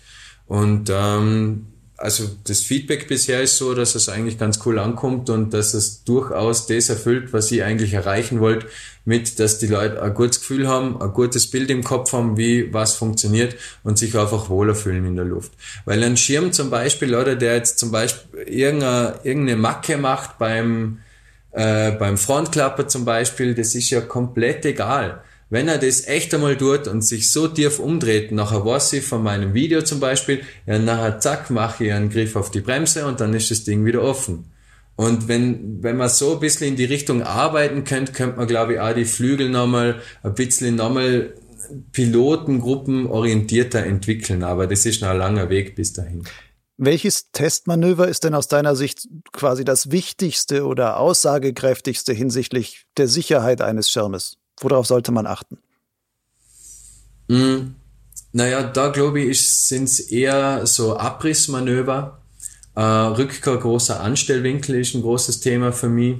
[0.47, 5.53] Und ähm, also das Feedback bisher ist so, dass es eigentlich ganz cool ankommt und
[5.53, 8.67] dass es durchaus das erfüllt, was ich eigentlich erreichen wollte,
[9.03, 12.71] mit, dass die Leute ein gutes Gefühl haben, ein gutes Bild im Kopf haben, wie
[12.71, 15.53] was funktioniert und sich einfach wohler fühlen in der Luft.
[15.85, 20.99] Weil ein Schirm zum Beispiel, oder der jetzt zum Beispiel irgendeine, irgendeine Macke macht beim,
[21.51, 25.23] äh, beim Frontklapper zum Beispiel, das ist ja komplett egal.
[25.49, 29.23] Wenn er das echt einmal tut und sich so tief umdreht, nachher weiß ich von
[29.23, 33.21] meinem Video zum Beispiel, ja, nachher zack, mache ich einen Griff auf die Bremse und
[33.21, 34.51] dann ist das Ding wieder offen.
[34.97, 38.73] Und wenn, wenn man so ein bisschen in die Richtung arbeiten könnte, könnte man, glaube
[38.73, 41.33] ich, auch die Flügel nochmal ein bisschen nochmal
[41.91, 44.43] Pilotengruppen orientierter entwickeln.
[44.43, 46.23] Aber das ist noch ein langer Weg bis dahin.
[46.77, 53.61] Welches Testmanöver ist denn aus deiner Sicht quasi das wichtigste oder aussagekräftigste hinsichtlich der Sicherheit
[53.61, 54.37] eines Schirmes?
[54.59, 55.57] Worauf sollte man achten?
[57.27, 57.75] Mm,
[58.31, 62.21] naja, da glaube ich, sind es eher so Abrissmanöver.
[62.75, 66.17] Äh, Rückkehr großer Anstellwinkel ist ein großes Thema für mich.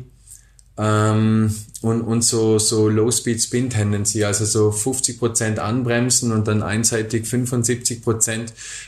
[0.77, 8.47] Ähm, und, und so, so Low-Speed-Spin-Tendency, also so 50% anbremsen und dann einseitig 75%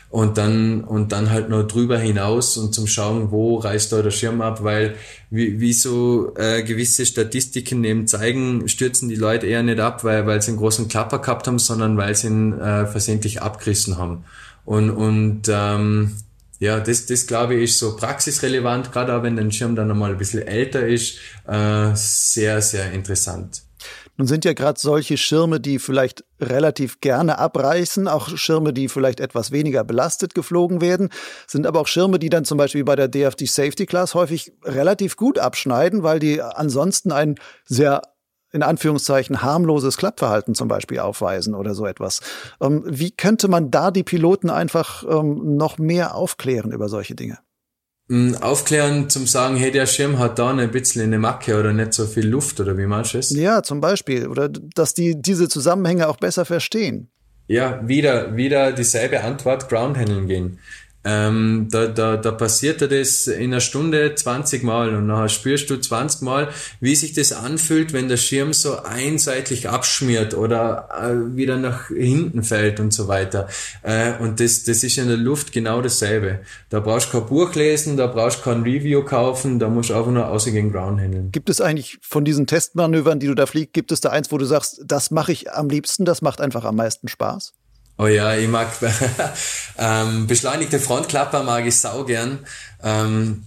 [0.10, 4.12] und dann, und dann halt nur drüber hinaus und zum Schauen, wo reißt da der
[4.12, 4.96] Schirm ab, weil
[5.30, 10.26] wie, wie so äh, gewisse Statistiken eben zeigen, stürzen die Leute eher nicht ab, weil,
[10.26, 14.24] weil sie einen großen Klapper gehabt haben, sondern weil sie ihn äh, versehentlich abgerissen haben.
[14.66, 16.16] Und, und ähm,
[16.60, 20.12] ja, das, das glaube ich ist so praxisrelevant, gerade auch wenn der Schirm dann nochmal
[20.12, 21.18] ein bisschen älter ist,
[21.48, 23.64] äh, sehr, sehr interessant.
[24.18, 29.22] Nun sind ja gerade solche Schirme, die vielleicht relativ gerne abreißen, auch Schirme, die vielleicht
[29.22, 31.08] etwas weniger belastet geflogen werden,
[31.48, 35.16] sind aber auch Schirme, die dann zum Beispiel bei der DFD Safety Class häufig relativ
[35.16, 38.02] gut abschneiden, weil die ansonsten ein sehr
[38.52, 42.22] in Anführungszeichen harmloses Klappverhalten zum Beispiel aufweisen oder so etwas.
[42.62, 47.40] Ähm, wie könnte man da die Piloten einfach ähm, noch mehr aufklären über solche Dinge?
[48.08, 51.94] Mm, aufklären zum sagen, hey, der Schirm hat da ein bisschen eine Macke oder nicht
[51.94, 53.30] so viel Luft oder wie meinst du es?
[53.30, 54.28] Ja, zum Beispiel.
[54.28, 57.12] Oder dass die diese Zusammenhänge auch besser verstehen.
[57.48, 60.60] Ja, wieder, wieder dieselbe Antwort, Groundhandeln gehen.
[61.06, 65.70] Ähm, da, da, da passiert dir das in einer Stunde 20 Mal und nachher spürst
[65.70, 66.50] du 20 Mal,
[66.82, 72.44] wie sich das anfühlt, wenn der Schirm so einseitig abschmiert oder äh, wieder nach hinten
[72.44, 73.48] fällt und so weiter.
[73.82, 76.40] Äh, und das, das ist in der Luft genau dasselbe.
[76.70, 79.94] Da brauchst du kein Buch lesen, da brauchst du kein Review kaufen, da musst du
[79.94, 81.32] einfach nur ausgehen Ground handeln.
[81.32, 84.38] Gibt es eigentlich von diesen Testmanövern, die du da fliegst, gibt es da eins, wo
[84.38, 87.54] du sagst, das mache ich am liebsten, das macht einfach am meisten Spaß?
[88.02, 88.70] Oh ja, ich mag
[89.78, 92.40] ähm, beschleunigte Frontklapper mag ich sau gern.
[92.82, 93.44] Ähm,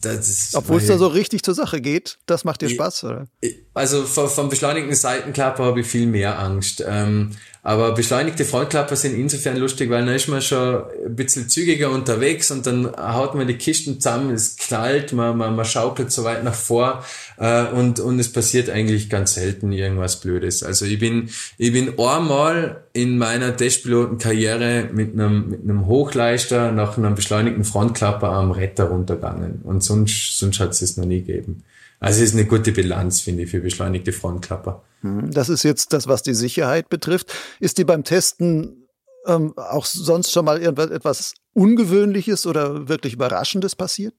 [0.53, 3.27] Obwohl es da so richtig zur Sache geht, das macht dir Spaß, oder?
[3.73, 6.85] Also vom, vom beschleunigten Seitenklapper habe ich viel mehr Angst.
[6.87, 7.31] Ähm,
[7.65, 12.51] aber beschleunigte Frontklapper sind insofern lustig, weil dann ist man schon ein bisschen zügiger unterwegs
[12.51, 16.43] und dann haut man die Kisten zusammen, es knallt, man, man, man schaukelt so weit
[16.43, 17.05] nach vor
[17.39, 20.65] äh, und, und es passiert eigentlich ganz selten irgendwas Blödes.
[20.65, 26.99] Also ich bin, ich bin einmal in meiner Testpilotenkarriere mit einem, mit einem Hochleister nach
[26.99, 28.91] einem beschleunigten Frontklapper am Retter
[29.23, 31.65] runtergegangen und sonst, sonst hat es es noch nie gegeben.
[32.01, 34.83] Also es ist eine gute Bilanz, finde ich, für beschleunigte Frontklapper.
[35.03, 37.33] Hm, das ist jetzt das, was die Sicherheit betrifft.
[37.61, 38.89] Ist dir beim Testen
[39.27, 44.15] ähm, auch sonst schon mal etwas Ungewöhnliches oder wirklich Überraschendes passiert?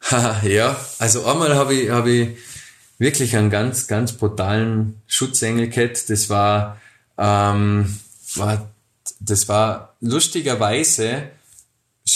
[0.42, 2.38] ja, also einmal habe ich, hab ich
[2.98, 6.08] wirklich einen ganz, ganz brutalen Schutzengel gehabt.
[6.08, 6.80] Das war,
[7.18, 7.94] ähm,
[8.36, 8.70] war,
[9.20, 11.30] das war lustigerweise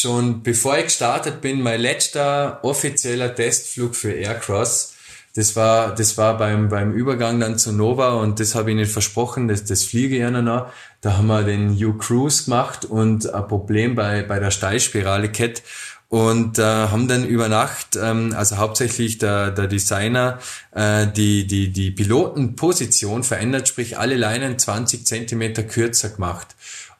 [0.02, 4.94] schon bevor ich gestartet bin, mein letzter offizieller Testflug für Aircross.
[5.34, 8.92] Das war, das war beim, beim Übergang dann zu Nova und das habe ich nicht
[8.92, 10.66] versprochen, das, das fliege ich noch.
[11.00, 15.62] Da haben wir den U-Cruise gemacht und ein Problem bei, bei der Steilspirale gehabt
[16.12, 20.40] und äh, haben dann über Nacht, ähm, also hauptsächlich der, der Designer,
[20.72, 26.48] äh, die, die, die Pilotenposition verändert, sprich alle Leinen 20 Zentimeter kürzer gemacht.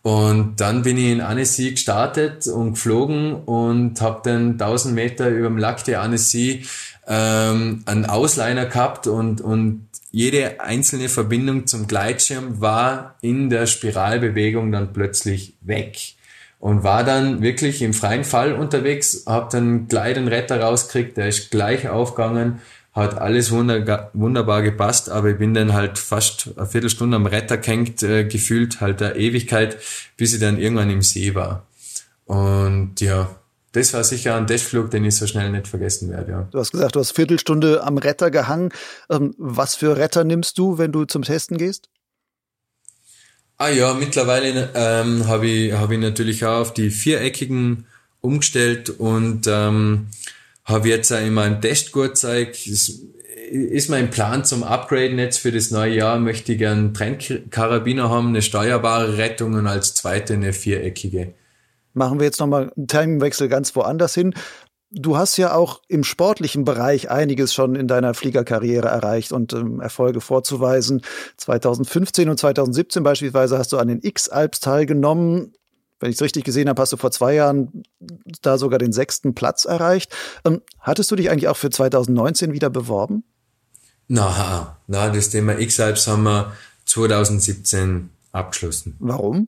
[0.01, 5.49] Und dann bin ich in Annecy gestartet und geflogen und habe dann 1000 Meter über
[5.49, 6.65] dem Lac de Annecy
[7.07, 14.73] ähm, einen Ausliner gehabt und, und jede einzelne Verbindung zum Gleitschirm war in der Spiralbewegung
[14.73, 16.17] dann plötzlich weg
[16.63, 21.29] und war dann wirklich im freien Fall unterwegs, habe dann gleich den Retter rausgekriegt, der
[21.29, 22.61] ist gleich aufgegangen
[22.93, 28.03] hat alles wunderbar gepasst, aber ich bin dann halt fast eine Viertelstunde am Retter gehängt,
[28.03, 29.79] äh, gefühlt halt der Ewigkeit,
[30.19, 31.67] bis ich dann irgendwann im See war.
[32.27, 33.35] Und ja,
[33.73, 36.33] das war sicher ein Testflug, den ich so schnell nicht vergessen werde.
[36.33, 36.49] Ja.
[36.51, 38.69] Du hast gesagt, du hast Viertelstunde am Retter gehangen.
[39.09, 41.89] Ähm, was für Retter nimmst du, wenn du zum Testen gehst?
[43.63, 47.87] Ah ja, mittlerweile ähm, habe ich, hab ich natürlich auch auf die viereckigen
[48.21, 50.09] umgestellt und ähm,
[50.65, 53.05] habe jetzt auch in meinem Testgurtzeug, ist,
[53.53, 58.31] ist mein Plan zum Upgraden jetzt für das neue Jahr, möchte ich gern Trennkarabiner haben,
[58.31, 61.33] eine steuerbare Rettung und als zweite eine viereckige.
[61.95, 64.35] Machen wir jetzt nochmal einen Timingwechsel ganz woanders hin.
[64.95, 69.81] Du hast ja auch im sportlichen Bereich einiges schon in deiner Fliegerkarriere erreicht und ähm,
[69.81, 71.03] Erfolge vorzuweisen.
[71.39, 75.55] 2015 und 2017 beispielsweise hast du an den X-Alps teilgenommen
[76.03, 77.85] wenn ich es richtig gesehen habe, hast du vor zwei Jahren
[78.43, 80.13] da sogar den sechsten Platz erreicht.
[80.45, 83.23] Ähm, hattest du dich eigentlich auch für 2019 wieder beworben?
[84.09, 86.53] Na, na, das Thema X-Alps haben wir
[86.87, 88.97] 2017 abgeschlossen.
[88.99, 89.47] Warum?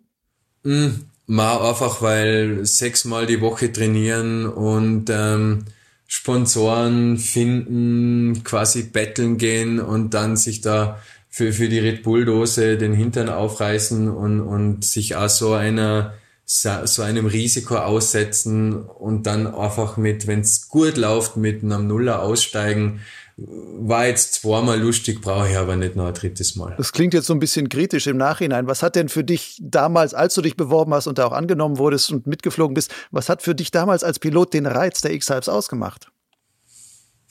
[0.62, 5.64] Hm, mal einfach, weil sechsmal die Woche trainieren und ähm,
[6.06, 12.92] Sponsoren finden, quasi betteln gehen und dann sich da für, für die Red Bull-Dose den
[12.92, 16.14] Hintern aufreißen und, und sich auch so einer
[16.46, 22.22] so einem Risiko aussetzen und dann einfach mit, wenn es gut läuft, mit einem Nuller
[22.22, 23.00] aussteigen.
[23.36, 26.74] War jetzt zweimal lustig, brauche ich aber nicht noch ein drittes Mal.
[26.76, 28.68] Das klingt jetzt so ein bisschen kritisch im Nachhinein.
[28.68, 31.78] Was hat denn für dich damals, als du dich beworben hast und da auch angenommen
[31.78, 35.48] wurdest und mitgeflogen bist, was hat für dich damals als Pilot den Reiz der X-Hypes
[35.48, 36.12] ausgemacht?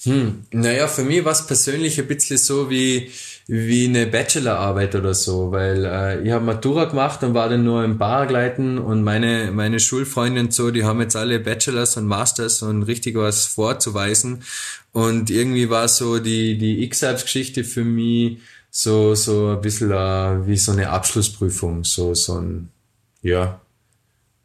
[0.03, 3.09] Hm, naja, für mich war es persönlich ein bisschen so wie,
[3.47, 7.85] wie eine Bachelorarbeit oder so, weil äh, ich habe Matura gemacht und war dann nur
[7.85, 12.61] im Bargleiten und meine, meine Schulfreunde und so, die haben jetzt alle Bachelors und Masters
[12.63, 14.43] und richtig was vorzuweisen.
[14.91, 18.39] Und irgendwie war so die, die X-Apps-Geschichte für mich
[18.71, 22.69] so, so ein bisschen äh, wie so eine Abschlussprüfung, so, so ein,
[23.21, 23.61] ja,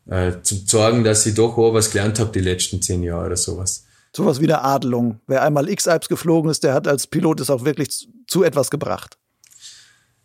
[0.07, 3.37] äh, zu sorgen, dass ich doch auch was gelernt habe die letzten zehn Jahre oder
[3.37, 3.88] sowas
[4.19, 5.21] sowas wie eine Adelung.
[5.27, 9.17] Wer einmal X-Alps geflogen ist, der hat als Pilot es auch wirklich zu etwas gebracht.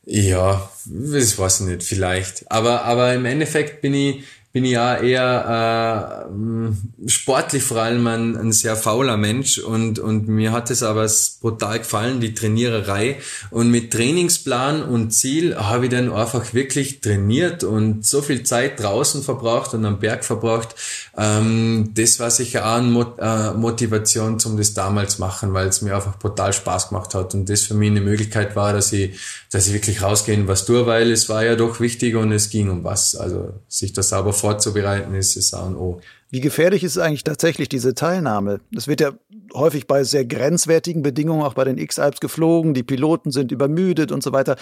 [0.06, 2.52] Ja, das weiß ich nicht, vielleicht.
[2.52, 4.24] Aber, aber im Endeffekt bin ich,
[4.54, 10.28] bin ich ja eher äh, sportlich vor allem ein, ein sehr fauler Mensch und, und
[10.28, 11.10] mir hat es aber
[11.42, 13.18] brutal gefallen, die Trainiererei.
[13.50, 18.80] Und mit Trainingsplan und Ziel habe ich dann einfach wirklich trainiert und so viel Zeit
[18.80, 20.76] draußen verbraucht und am Berg verbraucht.
[21.18, 25.82] Ähm, das war sicher auch eine Mot äh, Motivation zum das damals machen, weil es
[25.82, 27.34] mir einfach brutal Spaß gemacht hat.
[27.34, 29.20] Und das für mich eine Möglichkeit war, dass ich,
[29.54, 32.72] dass ich wirklich rausgehen was tue, weil es war ja doch wichtig und es ging
[32.72, 33.16] um was.
[33.16, 36.02] Also sich das sauber vorzubereiten ist das A und O.
[36.32, 38.62] Wie gefährlich ist eigentlich tatsächlich diese Teilnahme?
[38.72, 39.12] Das wird ja
[39.54, 44.24] häufig bei sehr grenzwertigen Bedingungen auch bei den X-Alps geflogen, die Piloten sind übermüdet und
[44.24, 44.56] so weiter.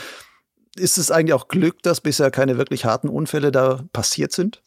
[0.76, 4.62] ist es eigentlich auch Glück, dass bisher keine wirklich harten Unfälle da passiert sind?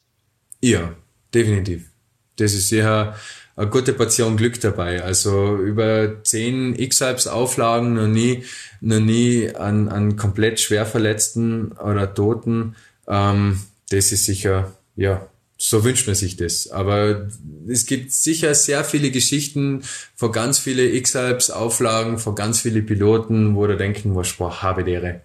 [0.62, 0.95] Ja,
[1.35, 1.91] definitiv.
[2.37, 3.14] Das ist sicher
[3.57, 5.03] eine gute Portion Glück dabei.
[5.03, 8.45] Also über zehn X-Alps-Auflagen noch nie,
[8.80, 12.74] noch nie an, an komplett schwer Verletzten oder Toten.
[13.07, 13.61] Ähm,
[13.91, 15.26] das ist sicher, ja,
[15.57, 16.68] so wünscht man sich das.
[16.70, 17.28] Aber
[17.68, 19.82] es gibt sicher sehr viele Geschichten
[20.16, 25.20] von ganz viele X-Alps-Auflagen, von ganz viele Piloten, wo du denken musst, boah, habe dere.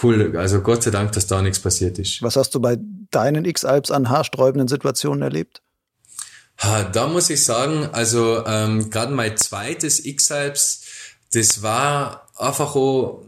[0.00, 2.22] Cool, also Gott sei Dank, dass da nichts passiert ist.
[2.22, 2.78] Was hast du bei
[3.10, 5.62] deinen X-Alps an haarsträubenden Situationen erlebt?
[6.60, 10.82] Ha, da muss ich sagen, also ähm, gerade mein zweites X-Alps,
[11.32, 13.22] das war einfach auch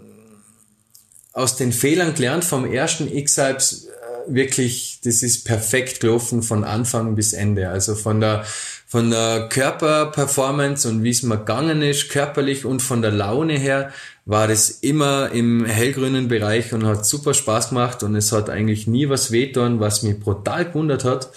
[1.33, 3.89] aus den Fehlern gelernt vom ersten X-Alps
[4.27, 7.69] wirklich, das ist perfekt gelaufen von Anfang bis Ende.
[7.69, 8.45] Also von der,
[8.87, 13.93] von der Körperperformance und wie es mir gegangen ist, körperlich und von der Laune her,
[14.25, 18.87] war das immer im hellgrünen Bereich und hat super Spaß gemacht und es hat eigentlich
[18.87, 21.31] nie was wehtan, was mich brutal gewundert hat.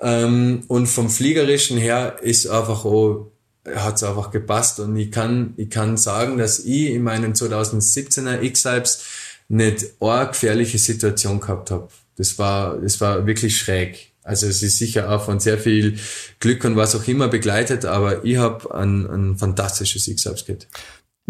[0.00, 3.30] Ähm, und vom Fliegerischen her ist einfach auch
[3.74, 8.40] hat es einfach gepasst und ich kann, ich kann sagen, dass ich in meinen 2017er
[8.40, 9.04] X-Alps
[9.48, 11.88] nicht eine gefährliche Situation gehabt habe.
[12.16, 14.12] Das war, das war wirklich schräg.
[14.22, 15.98] Also es ist sicher auch von sehr viel
[16.38, 20.68] Glück und was auch immer begleitet, aber ich habe ein, ein fantastisches X-Alps gehabt.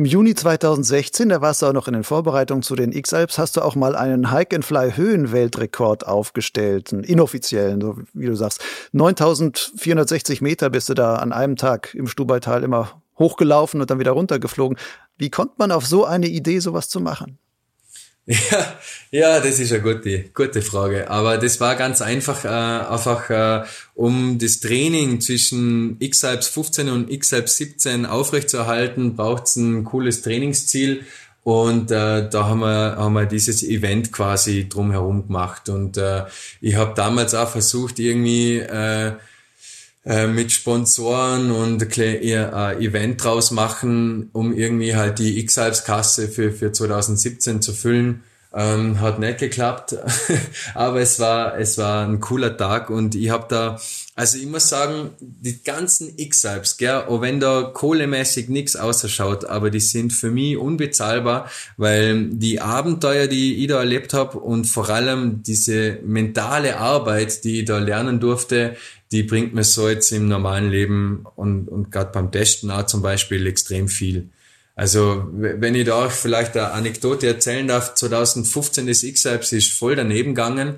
[0.00, 3.58] Im Juni 2016, da warst du auch noch in den Vorbereitungen zu den X-Alps, hast
[3.58, 8.64] du auch mal einen Hike-and-Fly-Höhenweltrekord aufgestellt, einen inoffiziellen, so wie du sagst.
[8.92, 14.12] 9460 Meter bist du da an einem Tag im Stubaital immer hochgelaufen und dann wieder
[14.12, 14.78] runtergeflogen.
[15.18, 17.38] Wie kommt man auf so eine Idee, sowas zu machen?
[18.30, 18.78] Ja,
[19.10, 21.10] ja, das ist eine gute, gute Frage.
[21.10, 23.64] Aber das war ganz einfach, äh, einfach äh,
[23.96, 31.04] um das Training zwischen X-Alps 15 und X-Alps 17 aufrechtzuerhalten, braucht es ein cooles Trainingsziel.
[31.42, 35.68] Und äh, da haben wir, haben wir dieses Event quasi drumherum gemacht.
[35.68, 36.26] Und äh,
[36.60, 39.14] ich habe damals auch versucht, irgendwie äh,
[40.04, 41.90] äh, mit Sponsoren und ein
[42.80, 48.22] äh, Event draus machen, um irgendwie halt die X-Alps-Kasse für, für 2017 zu füllen.
[48.52, 49.96] Ähm, hat nicht geklappt,
[50.74, 53.78] aber es war es war ein cooler Tag und ich habe da,
[54.16, 59.70] also ich muss sagen, die ganzen X-Alps, gell, auch wenn da kohlemäßig nichts außerschaut, aber
[59.70, 64.90] die sind für mich unbezahlbar, weil die Abenteuer, die ich da erlebt habe und vor
[64.90, 68.74] allem diese mentale Arbeit, die ich da lernen durfte,
[69.12, 73.00] die bringt mir so jetzt im normalen Leben und, und gerade beim Testen auch zum
[73.00, 74.28] Beispiel extrem viel.
[74.74, 79.96] Also wenn ich da auch vielleicht eine Anekdote erzählen darf, 2015 das X-Alps ist voll
[79.96, 80.76] daneben gegangen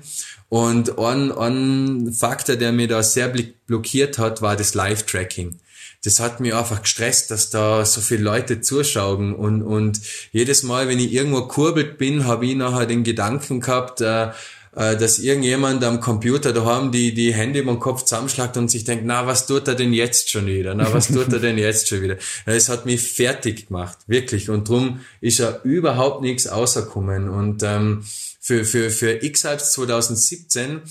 [0.49, 3.33] und ein, ein Faktor, der mir da sehr
[3.65, 5.59] blockiert hat, war das Live-Tracking.
[6.03, 10.01] Das hat mich einfach gestresst, dass da so viele Leute zuschauen und, und
[10.33, 14.31] jedes Mal, wenn ich irgendwo kurbelt bin, habe ich nachher den Gedanken gehabt, äh,
[14.75, 18.71] äh, dass irgendjemand am Computer da haben, die die Hände über den Kopf zusammenschlagt und
[18.71, 20.73] sich denkt, na, was tut er denn jetzt schon wieder?
[20.73, 22.17] Na, was tut er denn jetzt schon wieder?
[22.45, 24.49] Es hat mich fertig gemacht, wirklich.
[24.49, 27.29] Und drum ist ja überhaupt nichts außerkommen.
[27.29, 28.03] Und ähm,
[28.39, 30.81] für, für, für X-Hypes 2017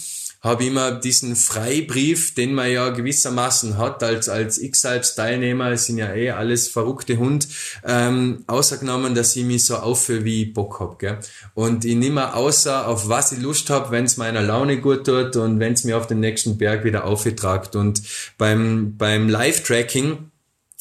[0.42, 6.32] habe immer diesen Freibrief, den man ja gewissermaßen hat als, als X-Alps-Teilnehmer, sind ja eh
[6.32, 7.46] alles verrückte Hund,
[7.86, 10.98] ähm, außergenommen, dass ich mich so aufführe, wie ich Bock hab.
[10.98, 11.18] Gell?
[11.54, 15.36] Und ich nehme außer, auf was ich Lust hab, wenn es meiner Laune gut tut
[15.36, 17.76] und wenn es mir auf den nächsten Berg wieder aufgetragt.
[17.76, 18.02] Und
[18.36, 20.32] beim, beim Live-Tracking,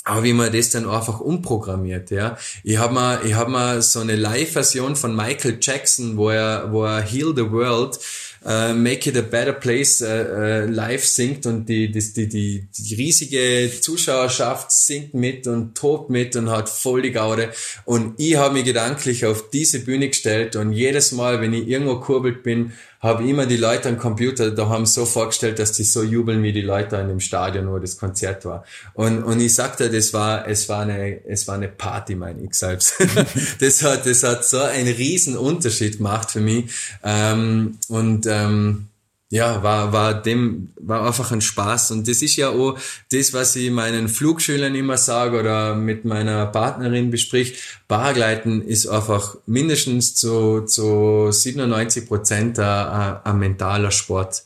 [0.04, 2.36] aber wie man das dann einfach umprogrammiert, ja.
[2.64, 6.84] Ich habe mal, ich habe mal so eine Live-Version von Michael Jackson, wo er, wo
[6.84, 8.00] er Heal the World
[8.46, 12.96] äh, Make It a Better Place äh, äh, live singt und die, die, die, die,
[12.96, 17.52] riesige Zuschauerschaft singt mit und tobt mit und hat voll die Gaude.
[17.86, 22.00] Und ich habe mich gedanklich auf diese Bühne gestellt und jedes Mal, wenn ich irgendwo
[22.00, 22.72] kurbelt bin,
[23.02, 26.54] habe immer die Leute am Computer da haben so vorgestellt, dass die so jubeln wie
[26.54, 28.64] die Leute in dem Stadion, wo das Konzert war.
[28.94, 32.54] Und, und ich sagte, das war, es war eine, es war eine Party, mein ich
[32.54, 32.94] selbst.
[33.60, 36.72] das hat, das hat so einen riesen Unterschied gemacht für mich.
[37.04, 38.88] Ähm, und, ähm,
[39.32, 41.92] ja, war, war dem, war einfach ein Spaß.
[41.92, 42.78] Und das ist ja auch
[43.12, 47.58] das, was ich meinen Flugschülern immer sage oder mit meiner Partnerin besprich.
[47.88, 54.44] Bargleiten ist einfach mindestens zu, zu 97 Prozent ein, ein mentaler Sport.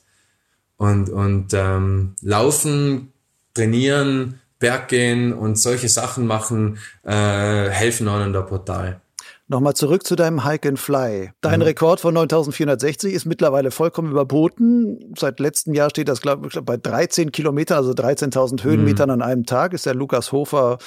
[0.77, 3.11] Und, und ähm, Laufen,
[3.55, 9.01] Trainieren, Berggehen und solche Sachen machen, äh, helfen einem da brutal.
[9.47, 11.31] Nochmal zurück zu deinem Hike and Fly.
[11.41, 11.65] Dein mhm.
[11.65, 15.13] Rekord von 9460 ist mittlerweile vollkommen überboten.
[15.15, 19.13] Seit letztem Jahr steht das, glaube ich, bei 13 Kilometern, also 13.000 Höhenmetern mhm.
[19.13, 19.73] an einem Tag.
[19.73, 20.79] Ist der Lukas Hofer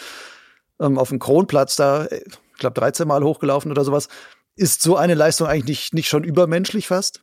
[0.81, 4.09] ähm, auf dem Kronplatz da, ich glaube, 13 Mal hochgelaufen oder sowas.
[4.57, 7.23] Ist so eine Leistung eigentlich nicht, nicht schon übermenschlich fast?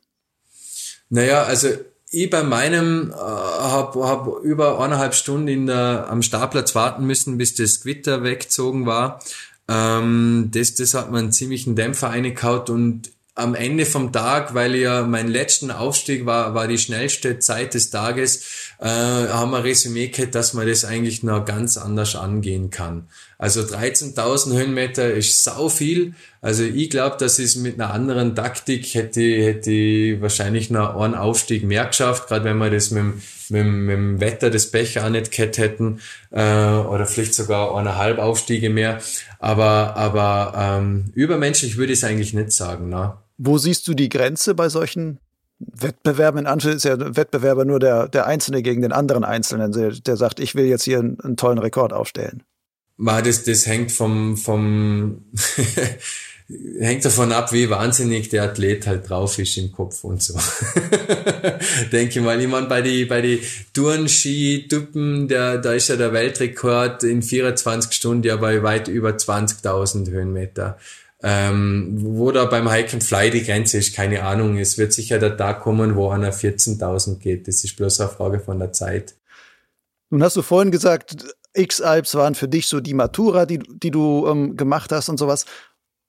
[1.10, 1.68] Naja, also
[2.10, 7.36] ich bei meinem äh, habe hab über eineinhalb Stunden in der, am Startplatz warten müssen,
[7.36, 9.20] bis das Gewitter weggezogen war.
[9.68, 14.74] Ähm, das, das hat man einen ziemlichen Dämpfer eingekaut und am Ende vom Tag, weil
[14.76, 20.08] ja mein letzten Aufstieg war, war die schnellste Zeit des Tages, äh, haben wir Resümee
[20.08, 23.08] gehabt, dass man das eigentlich noch ganz anders angehen kann.
[23.36, 26.14] Also 13.000 Höhenmeter ist sau viel.
[26.46, 31.64] Also ich glaube, dass es mit einer anderen Taktik hätte, hätte wahrscheinlich noch einen Aufstieg
[31.64, 33.02] mehr geschafft, gerade wenn wir das mit,
[33.48, 35.98] mit, mit dem Wetter des Pech auch nicht gehabt hätten,
[36.30, 39.00] äh, oder vielleicht sogar eineinhalb Aufstiege mehr.
[39.40, 42.90] Aber, aber ähm, übermenschlich würde ich es eigentlich nicht sagen.
[42.90, 43.14] Ne?
[43.38, 45.18] Wo siehst du die Grenze bei solchen
[45.58, 46.38] Wettbewerben?
[46.38, 50.16] In Anführungszeichen ist ja Wettbewerber nur der, der Einzelne gegen den anderen Einzelnen, der, der
[50.16, 52.44] sagt, ich will jetzt hier einen, einen tollen Rekord aufstellen.
[52.98, 55.24] Das, das hängt vom, vom
[56.48, 60.38] hängt davon ab, wie wahnsinnig der Athlet halt drauf ist im Kopf und so.
[61.92, 62.40] Denke mal.
[62.40, 63.42] Ich meine, bei die, bei die
[63.74, 70.10] Touren-Ski-Typen, der, da ist ja der Weltrekord in 24 Stunden ja bei weit über 20.000
[70.10, 70.78] Höhenmeter.
[71.22, 74.58] Ähm, wo da beim Hike and Fly die Grenze ist, keine Ahnung.
[74.58, 77.48] Es wird sicher der Tag kommen, wo einer 14.000 geht.
[77.48, 79.14] Das ist bloß eine Frage von der Zeit.
[80.10, 81.16] Nun hast du vorhin gesagt,
[81.54, 85.46] X-Alps waren für dich so die Matura, die, die du ähm, gemacht hast und sowas.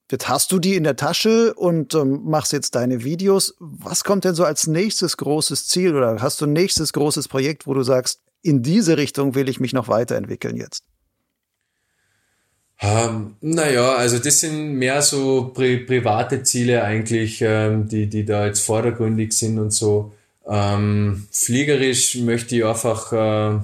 [0.09, 3.55] Jetzt hast du die in der Tasche und ähm, machst jetzt deine Videos.
[3.59, 7.67] Was kommt denn so als nächstes großes Ziel oder hast du ein nächstes großes Projekt,
[7.67, 10.83] wo du sagst, in diese Richtung will ich mich noch weiterentwickeln jetzt?
[12.79, 18.45] Ähm, naja, also das sind mehr so pri private Ziele eigentlich, ähm, die, die da
[18.45, 20.13] jetzt vordergründig sind und so.
[20.47, 23.59] Ähm, fliegerisch möchte ich einfach äh,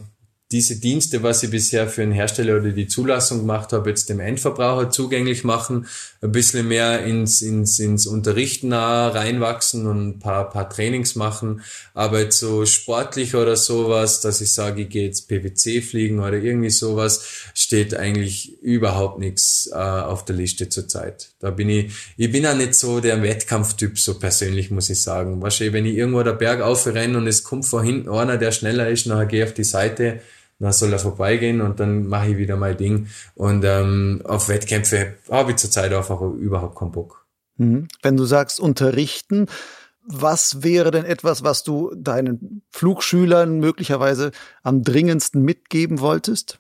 [0.54, 4.20] diese Dienste, was ich bisher für einen Hersteller oder die Zulassung gemacht habe, jetzt dem
[4.20, 5.88] Endverbraucher zugänglich machen,
[6.22, 11.64] ein bisschen mehr ins, ins, ins Unterrichten reinwachsen und ein paar, paar Trainings machen.
[11.96, 16.38] Aber jetzt so sportlich oder sowas, dass ich sage, ich gehe jetzt PwC fliegen oder
[16.38, 17.26] irgendwie sowas,
[17.56, 21.30] steht eigentlich überhaupt nichts äh, auf der Liste zurzeit.
[21.40, 25.42] Da bin ich, ich bin auch nicht so der Wettkampftyp, so persönlich muss ich sagen.
[25.42, 28.88] Wahrscheinlich, wenn ich irgendwo der Berg aufrenne und es kommt von hinten einer, der schneller
[28.88, 30.22] ist, nachher gehe ich auf die Seite,
[30.64, 33.08] dann soll er vorbeigehen und dann mache ich wieder mein Ding.
[33.36, 37.26] Und ähm, auf Wettkämpfe habe ich zurzeit einfach überhaupt keinen Bock.
[37.58, 37.88] Mhm.
[38.02, 39.48] Wenn du sagst unterrichten,
[40.06, 46.60] was wäre denn etwas, was du deinen Flugschülern möglicherweise am dringendsten mitgeben wolltest?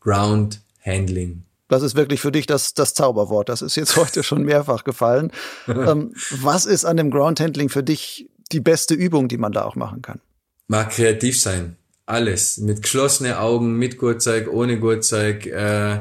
[0.00, 1.44] Ground Handling.
[1.68, 3.48] Das ist wirklich für dich das, das Zauberwort.
[3.48, 5.32] Das ist jetzt heute schon mehrfach gefallen.
[5.68, 9.64] ähm, was ist an dem Ground Handling für dich die beste Übung, die man da
[9.64, 10.20] auch machen kann?
[10.66, 11.76] Mal kreativ sein
[12.10, 12.58] alles.
[12.58, 16.00] Mit geschlossenen Augen, mit Gurtzeug, ohne Gurtzeug, äh,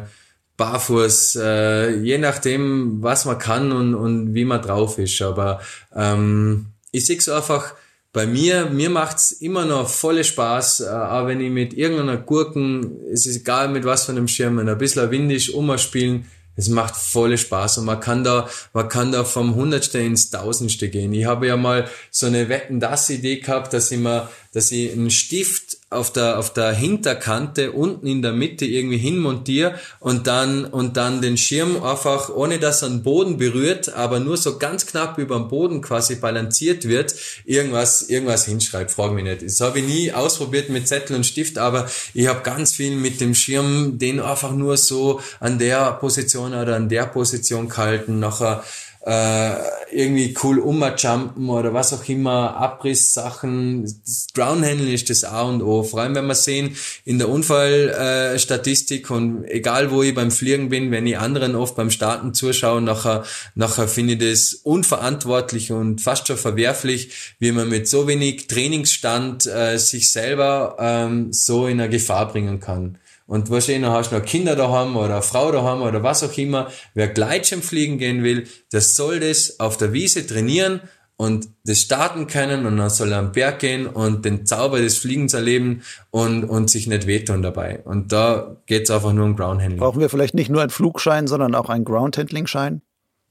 [0.58, 5.22] barfuß, äh, je nachdem, was man kann und, und wie man drauf ist.
[5.22, 5.62] Aber
[5.96, 7.74] ähm, ich sehe so einfach,
[8.12, 13.06] bei mir, mir macht's immer noch volle Spaß, äh, auch wenn ich mit irgendeiner Gurken,
[13.12, 17.38] es ist egal mit was von einem Schirm, ein bisschen windig umspielen, es macht volle
[17.38, 21.14] Spaß und man kann da, man kann da vom Hundertste ins Tausendste gehen.
[21.14, 25.78] Ich habe ja mal so eine Wetten-Das-Idee gehabt, dass ich mal, dass ich einen Stift
[25.92, 31.22] auf der, auf der Hinterkante unten in der Mitte irgendwie hinmontiere und dann, und dann
[31.22, 35.36] den Schirm einfach, ohne dass er den Boden berührt, aber nur so ganz knapp über
[35.38, 39.42] dem Boden quasi balanciert wird, irgendwas, irgendwas hinschreibt, frag mich nicht.
[39.42, 43.20] Das habe ich nie ausprobiert mit Zettel und Stift, aber ich habe ganz viel mit
[43.20, 48.64] dem Schirm den einfach nur so an der Position oder an der Position gehalten, nachher
[49.10, 49.56] äh,
[49.92, 53.84] irgendwie cool umjumpen oder was auch immer, Abrisssachen.
[54.06, 55.82] Das Groundhandling ist das A und O.
[55.82, 60.92] Vor allem, wenn wir sehen, in der Unfallstatistik und egal wo ich beim Fliegen bin,
[60.92, 63.24] wenn ich anderen oft beim Starten zuschaue, nachher,
[63.56, 69.48] nachher finde ich das unverantwortlich und fast schon verwerflich, wie man mit so wenig Trainingsstand
[69.48, 73.00] äh, sich selber ähm, so in eine Gefahr bringen kann.
[73.30, 76.72] Und wahrscheinlich hast du noch Kinder daheim oder eine Frau daheim oder was auch immer.
[76.96, 80.82] Wer Gleitschirm fliegen gehen will, der soll das auf der Wiese trainieren
[81.16, 84.98] und das starten können und dann soll er am Berg gehen und den Zauber des
[84.98, 87.82] Fliegens erleben und, und sich nicht wehtun dabei.
[87.86, 89.80] Und da geht's einfach nur um Groundhandling.
[89.80, 92.82] Brauchen wir vielleicht nicht nur einen Flugschein, sondern auch einen Groundhandling-Schein?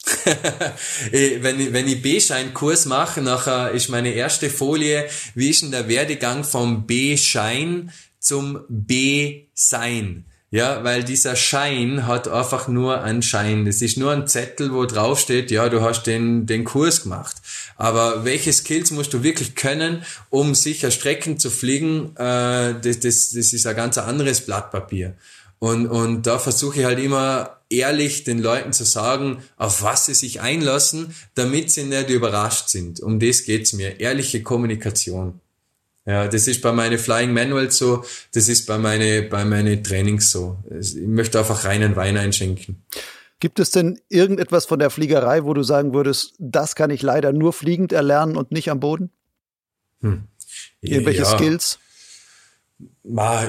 [1.11, 5.89] wenn ich, wenn ich B-Schein-Kurs mache, nachher ist meine erste Folie, wie ist denn der
[5.89, 10.25] Werdegang vom B-Schein zum B-Sein.
[10.51, 13.67] Ja, weil dieser Schein hat einfach nur einen Schein.
[13.67, 17.37] Das ist nur ein Zettel, wo drauf steht, ja, du hast den, den Kurs gemacht.
[17.77, 23.31] Aber welche Skills musst du wirklich können, um sicher Strecken zu fliegen, äh, das, das,
[23.33, 25.17] das ist ein ganz anderes Blatt Papier.
[25.59, 30.15] Und, und da versuche ich halt immer ehrlich den Leuten zu sagen, auf was sie
[30.15, 33.01] sich einlassen, damit sie nicht überrascht sind.
[33.01, 34.01] Um das geht's mir.
[34.01, 35.41] Ehrliche Kommunikation.
[36.09, 38.03] Ja, das ist bei meinen Flying Manuals so,
[38.33, 40.57] das ist bei meinen bei meine Trainings so.
[40.81, 42.83] Ich möchte einfach reinen Wein einschenken.
[43.41, 47.35] Gibt es denn irgendetwas von der Fliegerei, wo du sagen würdest, das kann ich leider
[47.35, 49.11] nur fliegend erlernen und nicht am Boden?
[50.01, 50.23] Hm.
[50.81, 51.27] Irgendwelche ja.
[51.27, 51.79] Skills?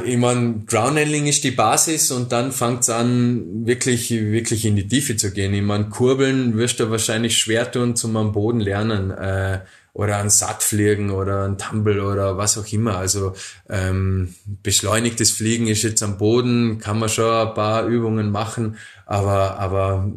[0.05, 5.16] Ich meine, Groundhandling ist die Basis und dann fängt's an, wirklich, wirklich in die Tiefe
[5.16, 5.53] zu gehen.
[5.53, 9.12] Ich meine, Kurbeln wirst du wahrscheinlich schwer tun zum am Boden lernen.
[9.12, 9.62] Äh,
[9.94, 12.98] oder ein Sattfliegen oder ein Tumble oder was auch immer.
[12.98, 13.34] Also
[13.70, 19.60] ähm, beschleunigtes Fliegen ist jetzt am Boden, kann man schon ein paar Übungen machen, aber,
[19.60, 20.12] aber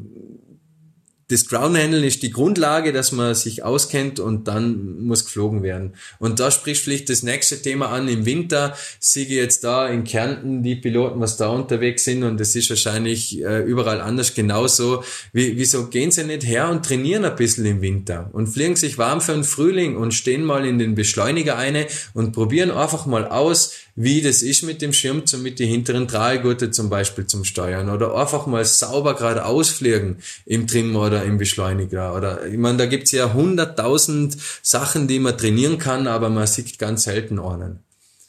[1.32, 5.94] das Groundhandling ist die Grundlage, dass man sich auskennt und dann muss geflogen werden.
[6.18, 8.06] Und da spricht vielleicht das nächste Thema an.
[8.06, 12.38] Im Winter sehe ich jetzt da in Kärnten die Piloten, was da unterwegs sind und
[12.38, 15.04] das ist wahrscheinlich äh, überall anders genauso.
[15.32, 18.98] Wie, wieso gehen sie nicht her und trainieren ein bisschen im Winter und fliegen sich
[18.98, 23.26] warm für den Frühling und stehen mal in den Beschleuniger eine und probieren einfach mal
[23.26, 27.44] aus, wie das ist mit dem Schirm zum mit die hinteren Trahlgurte zum Beispiel zum
[27.44, 32.78] Steuern oder einfach mal sauber geradeaus fliegen im Trim oder im Beschleuniger oder ich meine,
[32.78, 37.80] da gibt's ja hunderttausend Sachen, die man trainieren kann, aber man sieht ganz selten einen.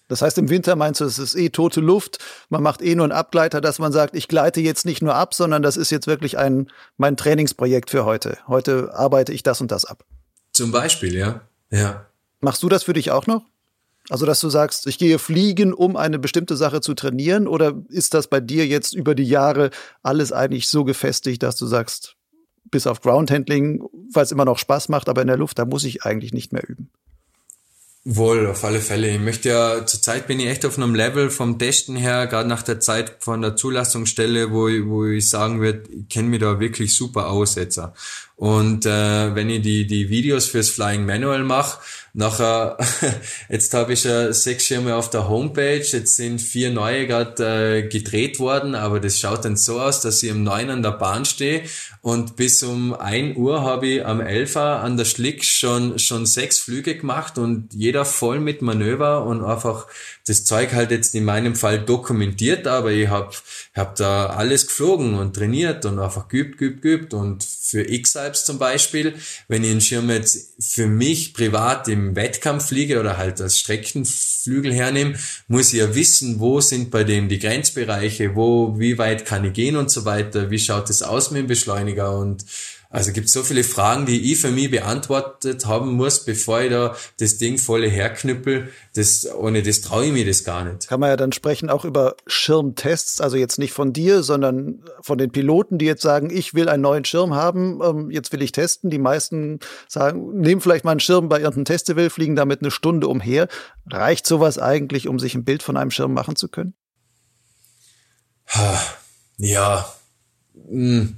[0.09, 2.19] Das heißt, im Winter meinst du, es ist eh tote Luft.
[2.49, 5.33] Man macht eh nur einen Abgleiter, dass man sagt, ich gleite jetzt nicht nur ab,
[5.33, 8.37] sondern das ist jetzt wirklich ein, mein Trainingsprojekt für heute.
[8.47, 10.03] Heute arbeite ich das und das ab.
[10.51, 11.41] Zum Beispiel, ja.
[11.71, 12.05] Ja.
[12.41, 13.43] Machst du das für dich auch noch?
[14.09, 18.13] Also, dass du sagst, ich gehe fliegen, um eine bestimmte Sache zu trainieren, oder ist
[18.13, 19.69] das bei dir jetzt über die Jahre
[20.01, 22.17] alles eigentlich so gefestigt, dass du sagst,
[22.69, 25.85] bis auf Groundhandling, weil es immer noch Spaß macht, aber in der Luft, da muss
[25.85, 26.89] ich eigentlich nicht mehr üben?
[28.05, 29.09] Wohl, auf alle Fälle.
[29.09, 32.61] Ich möchte ja, zurzeit bin ich echt auf einem Level vom Testen her, gerade nach
[32.61, 36.59] der Zeit von der Zulassungsstelle, wo ich, wo ich sagen würde, ich kenne mich da
[36.59, 37.79] wirklich super aus jetzt.
[38.35, 41.79] Und äh, wenn ich die, die Videos fürs Flying Manual mache,
[42.13, 42.77] nachher,
[43.49, 47.87] jetzt habe ich ja sechs Schirme auf der Homepage, jetzt sind vier neue gerade äh,
[47.87, 51.25] gedreht worden, aber das schaut dann so aus, dass ich um neun an der Bahn
[51.25, 51.63] stehe.
[52.01, 56.59] Und bis um ein Uhr habe ich am Elfer an der Schlick schon, schon sechs
[56.59, 59.87] Flüge gemacht und jeder voll mit Manöver und einfach
[60.27, 63.31] das Zeug halt jetzt in meinem Fall dokumentiert, aber ich habe
[63.73, 67.41] hab da alles geflogen und trainiert und einfach geübt, geübt, geübt und
[67.73, 69.15] für X-Alps zum Beispiel,
[69.47, 74.71] wenn ich einen Schirm jetzt für mich privat im Wettkampf fliege oder halt als Streckenflügel
[74.71, 75.15] hernehme,
[75.47, 79.53] muss ich ja wissen, wo sind bei dem die Grenzbereiche, wo, wie weit kann ich
[79.53, 82.45] gehen und so weiter, wie schaut es aus mit dem Beschleuniger und
[82.93, 86.95] also gibt so viele Fragen, die ich für mich beantwortet haben muss, bevor ich da
[87.19, 88.71] das Ding voll herknüppel.
[88.93, 90.87] Das, ohne das traue ich mir das gar nicht.
[90.87, 95.17] Kann man ja dann sprechen auch über Schirmtests, also jetzt nicht von dir, sondern von
[95.17, 98.51] den Piloten, die jetzt sagen, ich will einen neuen Schirm haben, ähm, jetzt will ich
[98.51, 98.91] testen.
[98.91, 103.07] Die meisten sagen, nehmen vielleicht mal einen Schirm bei irgendeinem Festival, fliegen damit eine Stunde
[103.07, 103.47] umher.
[103.89, 106.75] Reicht sowas eigentlich, um sich ein Bild von einem Schirm machen zu können?
[109.39, 109.91] Ja.
[110.69, 111.17] Hm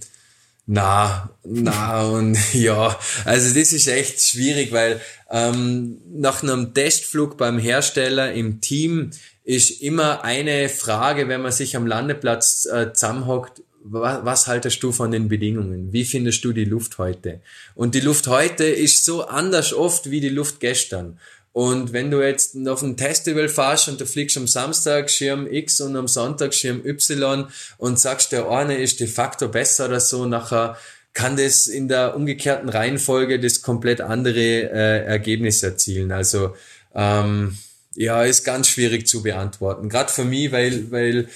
[0.68, 4.99] na, na und ja, also das ist echt schwierig, weil
[5.30, 9.11] ähm, nach einem Testflug beim Hersteller im Team
[9.43, 14.91] ist immer eine Frage, wenn man sich am Landeplatz äh, zusammenhockt, was, was haltest du
[14.91, 15.93] von den Bedingungen?
[15.93, 17.41] Wie findest du die Luft heute?
[17.76, 21.20] Und die Luft heute ist so anders oft wie die Luft gestern.
[21.56, 25.80] Und wenn du jetzt auf ein Festival fährst und du fliegst am Samstag Schirm X
[25.80, 27.47] und am Sonntag Schirm Y
[27.78, 30.76] und sagst, der eine ist de facto besser oder so, nachher
[31.14, 36.12] kann das in der umgekehrten Reihenfolge das komplett andere äh, Ergebnis erzielen.
[36.12, 36.53] Also
[36.93, 37.58] ähm,
[37.95, 39.88] ja, ist ganz schwierig zu beantworten.
[39.88, 41.30] Gerade für mich, weil, weil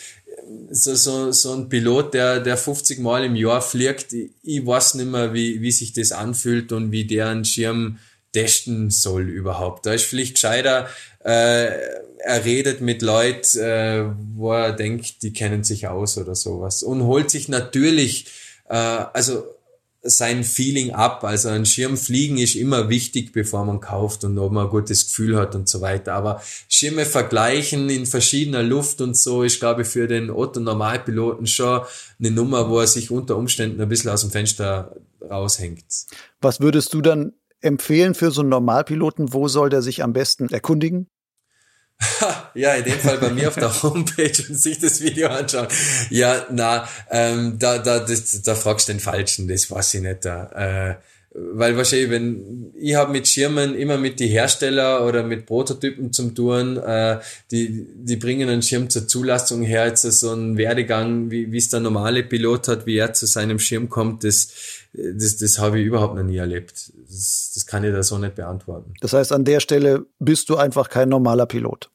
[0.69, 4.95] so, so, so ein Pilot, der, der 50 Mal im Jahr fliegt, ich, ich weiß
[4.95, 7.99] nicht mehr, wie, wie sich das anfühlt und wie der einen Schirm
[8.33, 9.85] testen soll überhaupt.
[9.85, 10.87] Da ist vielleicht gescheiter,
[11.23, 11.69] äh,
[12.21, 14.05] er redet mit Leuten, äh,
[14.35, 16.83] wo er denkt, die kennen sich aus oder sowas.
[16.83, 18.27] Und holt sich natürlich,
[18.67, 19.43] äh, also
[20.01, 21.23] sein Feeling ab.
[21.23, 25.07] Also ein Schirm fliegen ist immer wichtig, bevor man kauft und ob man ein gutes
[25.07, 26.13] Gefühl hat und so weiter.
[26.13, 31.81] Aber Schirme vergleichen in verschiedener Luft und so ist, glaube ich, für den Otto-Normalpiloten schon
[32.19, 35.83] eine Nummer, wo er sich unter Umständen ein bisschen aus dem Fenster raushängt.
[36.41, 39.33] Was würdest du dann empfehlen für so einen Normalpiloten?
[39.33, 41.09] Wo soll der sich am besten erkundigen?
[42.53, 45.67] ja, in dem Fall bei mir auf der Homepage und sich das Video anschauen.
[46.09, 50.25] Ja, na, ähm, da, da, das, da fragst du den Falschen, das weiß ich nicht.
[50.25, 50.91] Da.
[50.91, 50.95] Äh,
[51.53, 56.35] weil wahrscheinlich, wenn ich habe mit Schirmen immer mit die Hersteller oder mit Prototypen zum
[56.35, 57.19] Touren, äh,
[57.51, 61.79] die, die bringen einen Schirm zur Zulassung her, jetzt so ein Werdegang, wie es der
[61.79, 64.51] normale Pilot hat, wie er zu seinem Schirm kommt, das,
[64.93, 66.91] das, das habe ich überhaupt noch nie erlebt.
[67.07, 68.93] Das, das kann ich da so nicht beantworten.
[69.01, 71.89] Das heißt, an der Stelle bist du einfach kein normaler Pilot.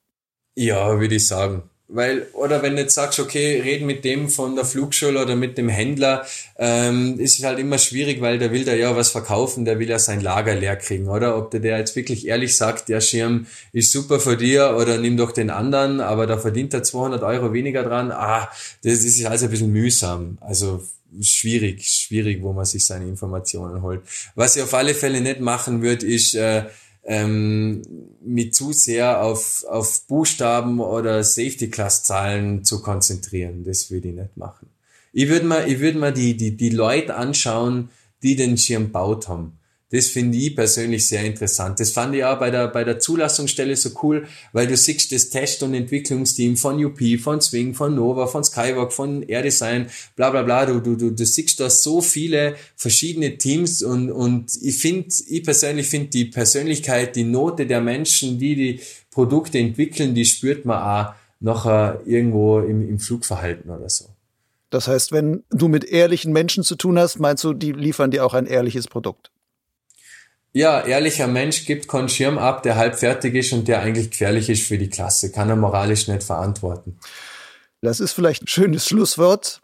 [0.57, 1.65] Ja, würde ich sagen.
[1.87, 5.59] Weil, oder wenn du jetzt sagst, okay, red mit dem von der Flugschule oder mit
[5.59, 6.25] dem Händler,
[6.57, 9.91] ähm, ist es halt immer schwierig, weil der will da ja was verkaufen, der will
[9.91, 11.37] ja sein Lager leer kriegen, oder?
[11.37, 15.19] Ob der, der jetzt wirklich ehrlich sagt, der Schirm ist super für dir oder nimm
[15.19, 18.49] doch den anderen, aber da verdient er 200 Euro weniger dran, ah,
[18.83, 20.39] das ist also ein bisschen mühsam.
[20.41, 20.83] Also
[21.21, 24.01] schwierig, schwierig, wo man sich seine Informationen holt.
[24.35, 26.65] Was ich auf alle Fälle nicht machen wird, ist, äh,
[27.05, 27.83] ähm,
[28.23, 33.65] mit zu sehr auf, auf Buchstaben oder Safety-Class-Zahlen zu konzentrieren.
[33.65, 34.69] Das würde ich nicht machen.
[35.13, 37.91] Ich würde mal, ich würde mal die, die, die Leute anschauen,
[38.23, 39.59] die den Schirm baut haben.
[39.95, 41.79] Das finde ich persönlich sehr interessant.
[41.79, 45.31] Das fand ich auch bei der, bei der Zulassungsstelle so cool, weil du siehst das
[45.31, 49.87] Test- und Entwicklungsteam von UP, von Swing, von Nova, von Skywalk, von AirDesign,
[50.17, 50.67] bla bla bla.
[50.67, 55.45] Du, du, du, du siehst da so viele verschiedene Teams und, und ich finde, ich
[55.45, 58.81] persönlich finde die Persönlichkeit, die Note der Menschen, die die
[59.13, 64.07] Produkte entwickeln, die spürt man auch nachher irgendwo im, im Flugverhalten oder so.
[64.71, 68.27] Das heißt, wenn du mit ehrlichen Menschen zu tun hast, meinst du, die liefern dir
[68.27, 69.31] auch ein ehrliches Produkt?
[70.57, 74.49] Ja, ehrlicher Mensch gibt keinen Schirm ab, der halb fertig ist und der eigentlich gefährlich
[74.49, 75.33] ist für die Klasse.
[75.33, 76.97] Kann er moralisch nicht verantworten.
[77.83, 79.61] Das ist vielleicht ein schönes Schlusswort.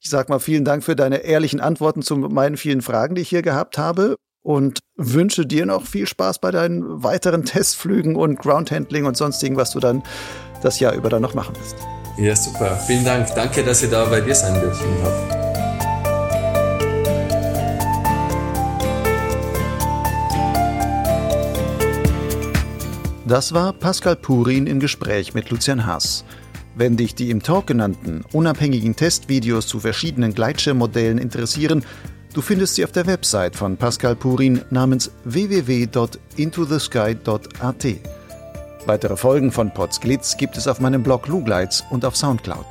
[0.00, 3.28] Ich sag mal vielen Dank für deine ehrlichen Antworten zu meinen vielen Fragen, die ich
[3.28, 9.04] hier gehabt habe und wünsche dir noch viel Spaß bei deinen weiteren Testflügen und Groundhandling
[9.04, 10.02] und sonstigen, was du dann
[10.60, 11.76] das Jahr über dann noch machen wirst.
[12.18, 12.76] Ja, super.
[12.86, 13.28] Vielen Dank.
[13.34, 15.39] Danke, dass ihr da bei dir sein dürfen habt.
[23.30, 26.24] Das war Pascal Purin im Gespräch mit Lucian Haas.
[26.74, 31.84] Wenn dich die im Talk genannten unabhängigen Testvideos zu verschiedenen Gleitschirmmodellen interessieren,
[32.34, 37.86] du findest sie auf der Website von Pascal Purin namens www.intothesky.at.
[38.86, 42.66] Weitere Folgen von Potsglitz gibt es auf meinem Blog Lugleitz und auf Soundcloud.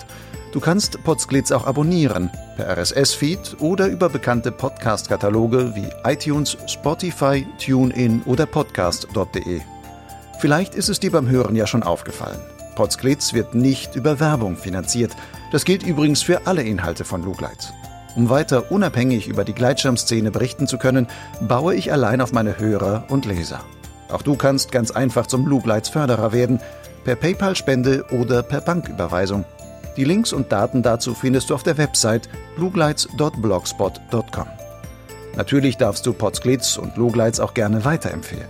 [0.52, 8.24] Du kannst Potsglitz auch abonnieren, per RSS-Feed oder über bekannte Podcast-Kataloge wie iTunes, Spotify, TuneIn
[8.26, 9.62] oder podcast.de.
[10.40, 12.40] Vielleicht ist es dir beim Hören ja schon aufgefallen.
[12.76, 15.14] Potsglitz wird nicht über Werbung finanziert.
[15.52, 17.74] Das gilt übrigens für alle Inhalte von Lugleitz.
[18.16, 21.08] Um weiter unabhängig über die Gleitschirmszene berichten zu können,
[21.42, 23.60] baue ich allein auf meine Hörer und Leser.
[24.10, 26.62] Auch du kannst ganz einfach zum Lugleitz Förderer werden,
[27.04, 29.44] per PayPal-Spende oder per Banküberweisung.
[29.98, 34.48] Die Links und Daten dazu findest du auf der Website lugleitz.blogspot.com.
[35.36, 38.48] Natürlich darfst du Potsglitz und Lugleitz auch gerne weiterempfehlen.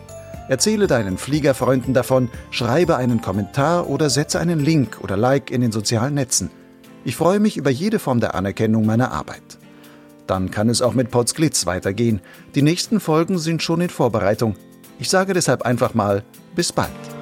[0.49, 5.71] Erzähle deinen Fliegerfreunden davon, schreibe einen Kommentar oder setze einen Link oder Like in den
[5.71, 6.49] sozialen Netzen.
[7.05, 9.59] Ich freue mich über jede Form der Anerkennung meiner Arbeit.
[10.25, 12.19] Dann kann es auch mit Potsglitz weitergehen.
[12.55, 14.55] Die nächsten Folgen sind schon in Vorbereitung.
[14.97, 16.23] Ich sage deshalb einfach mal
[16.55, 17.18] bis bald.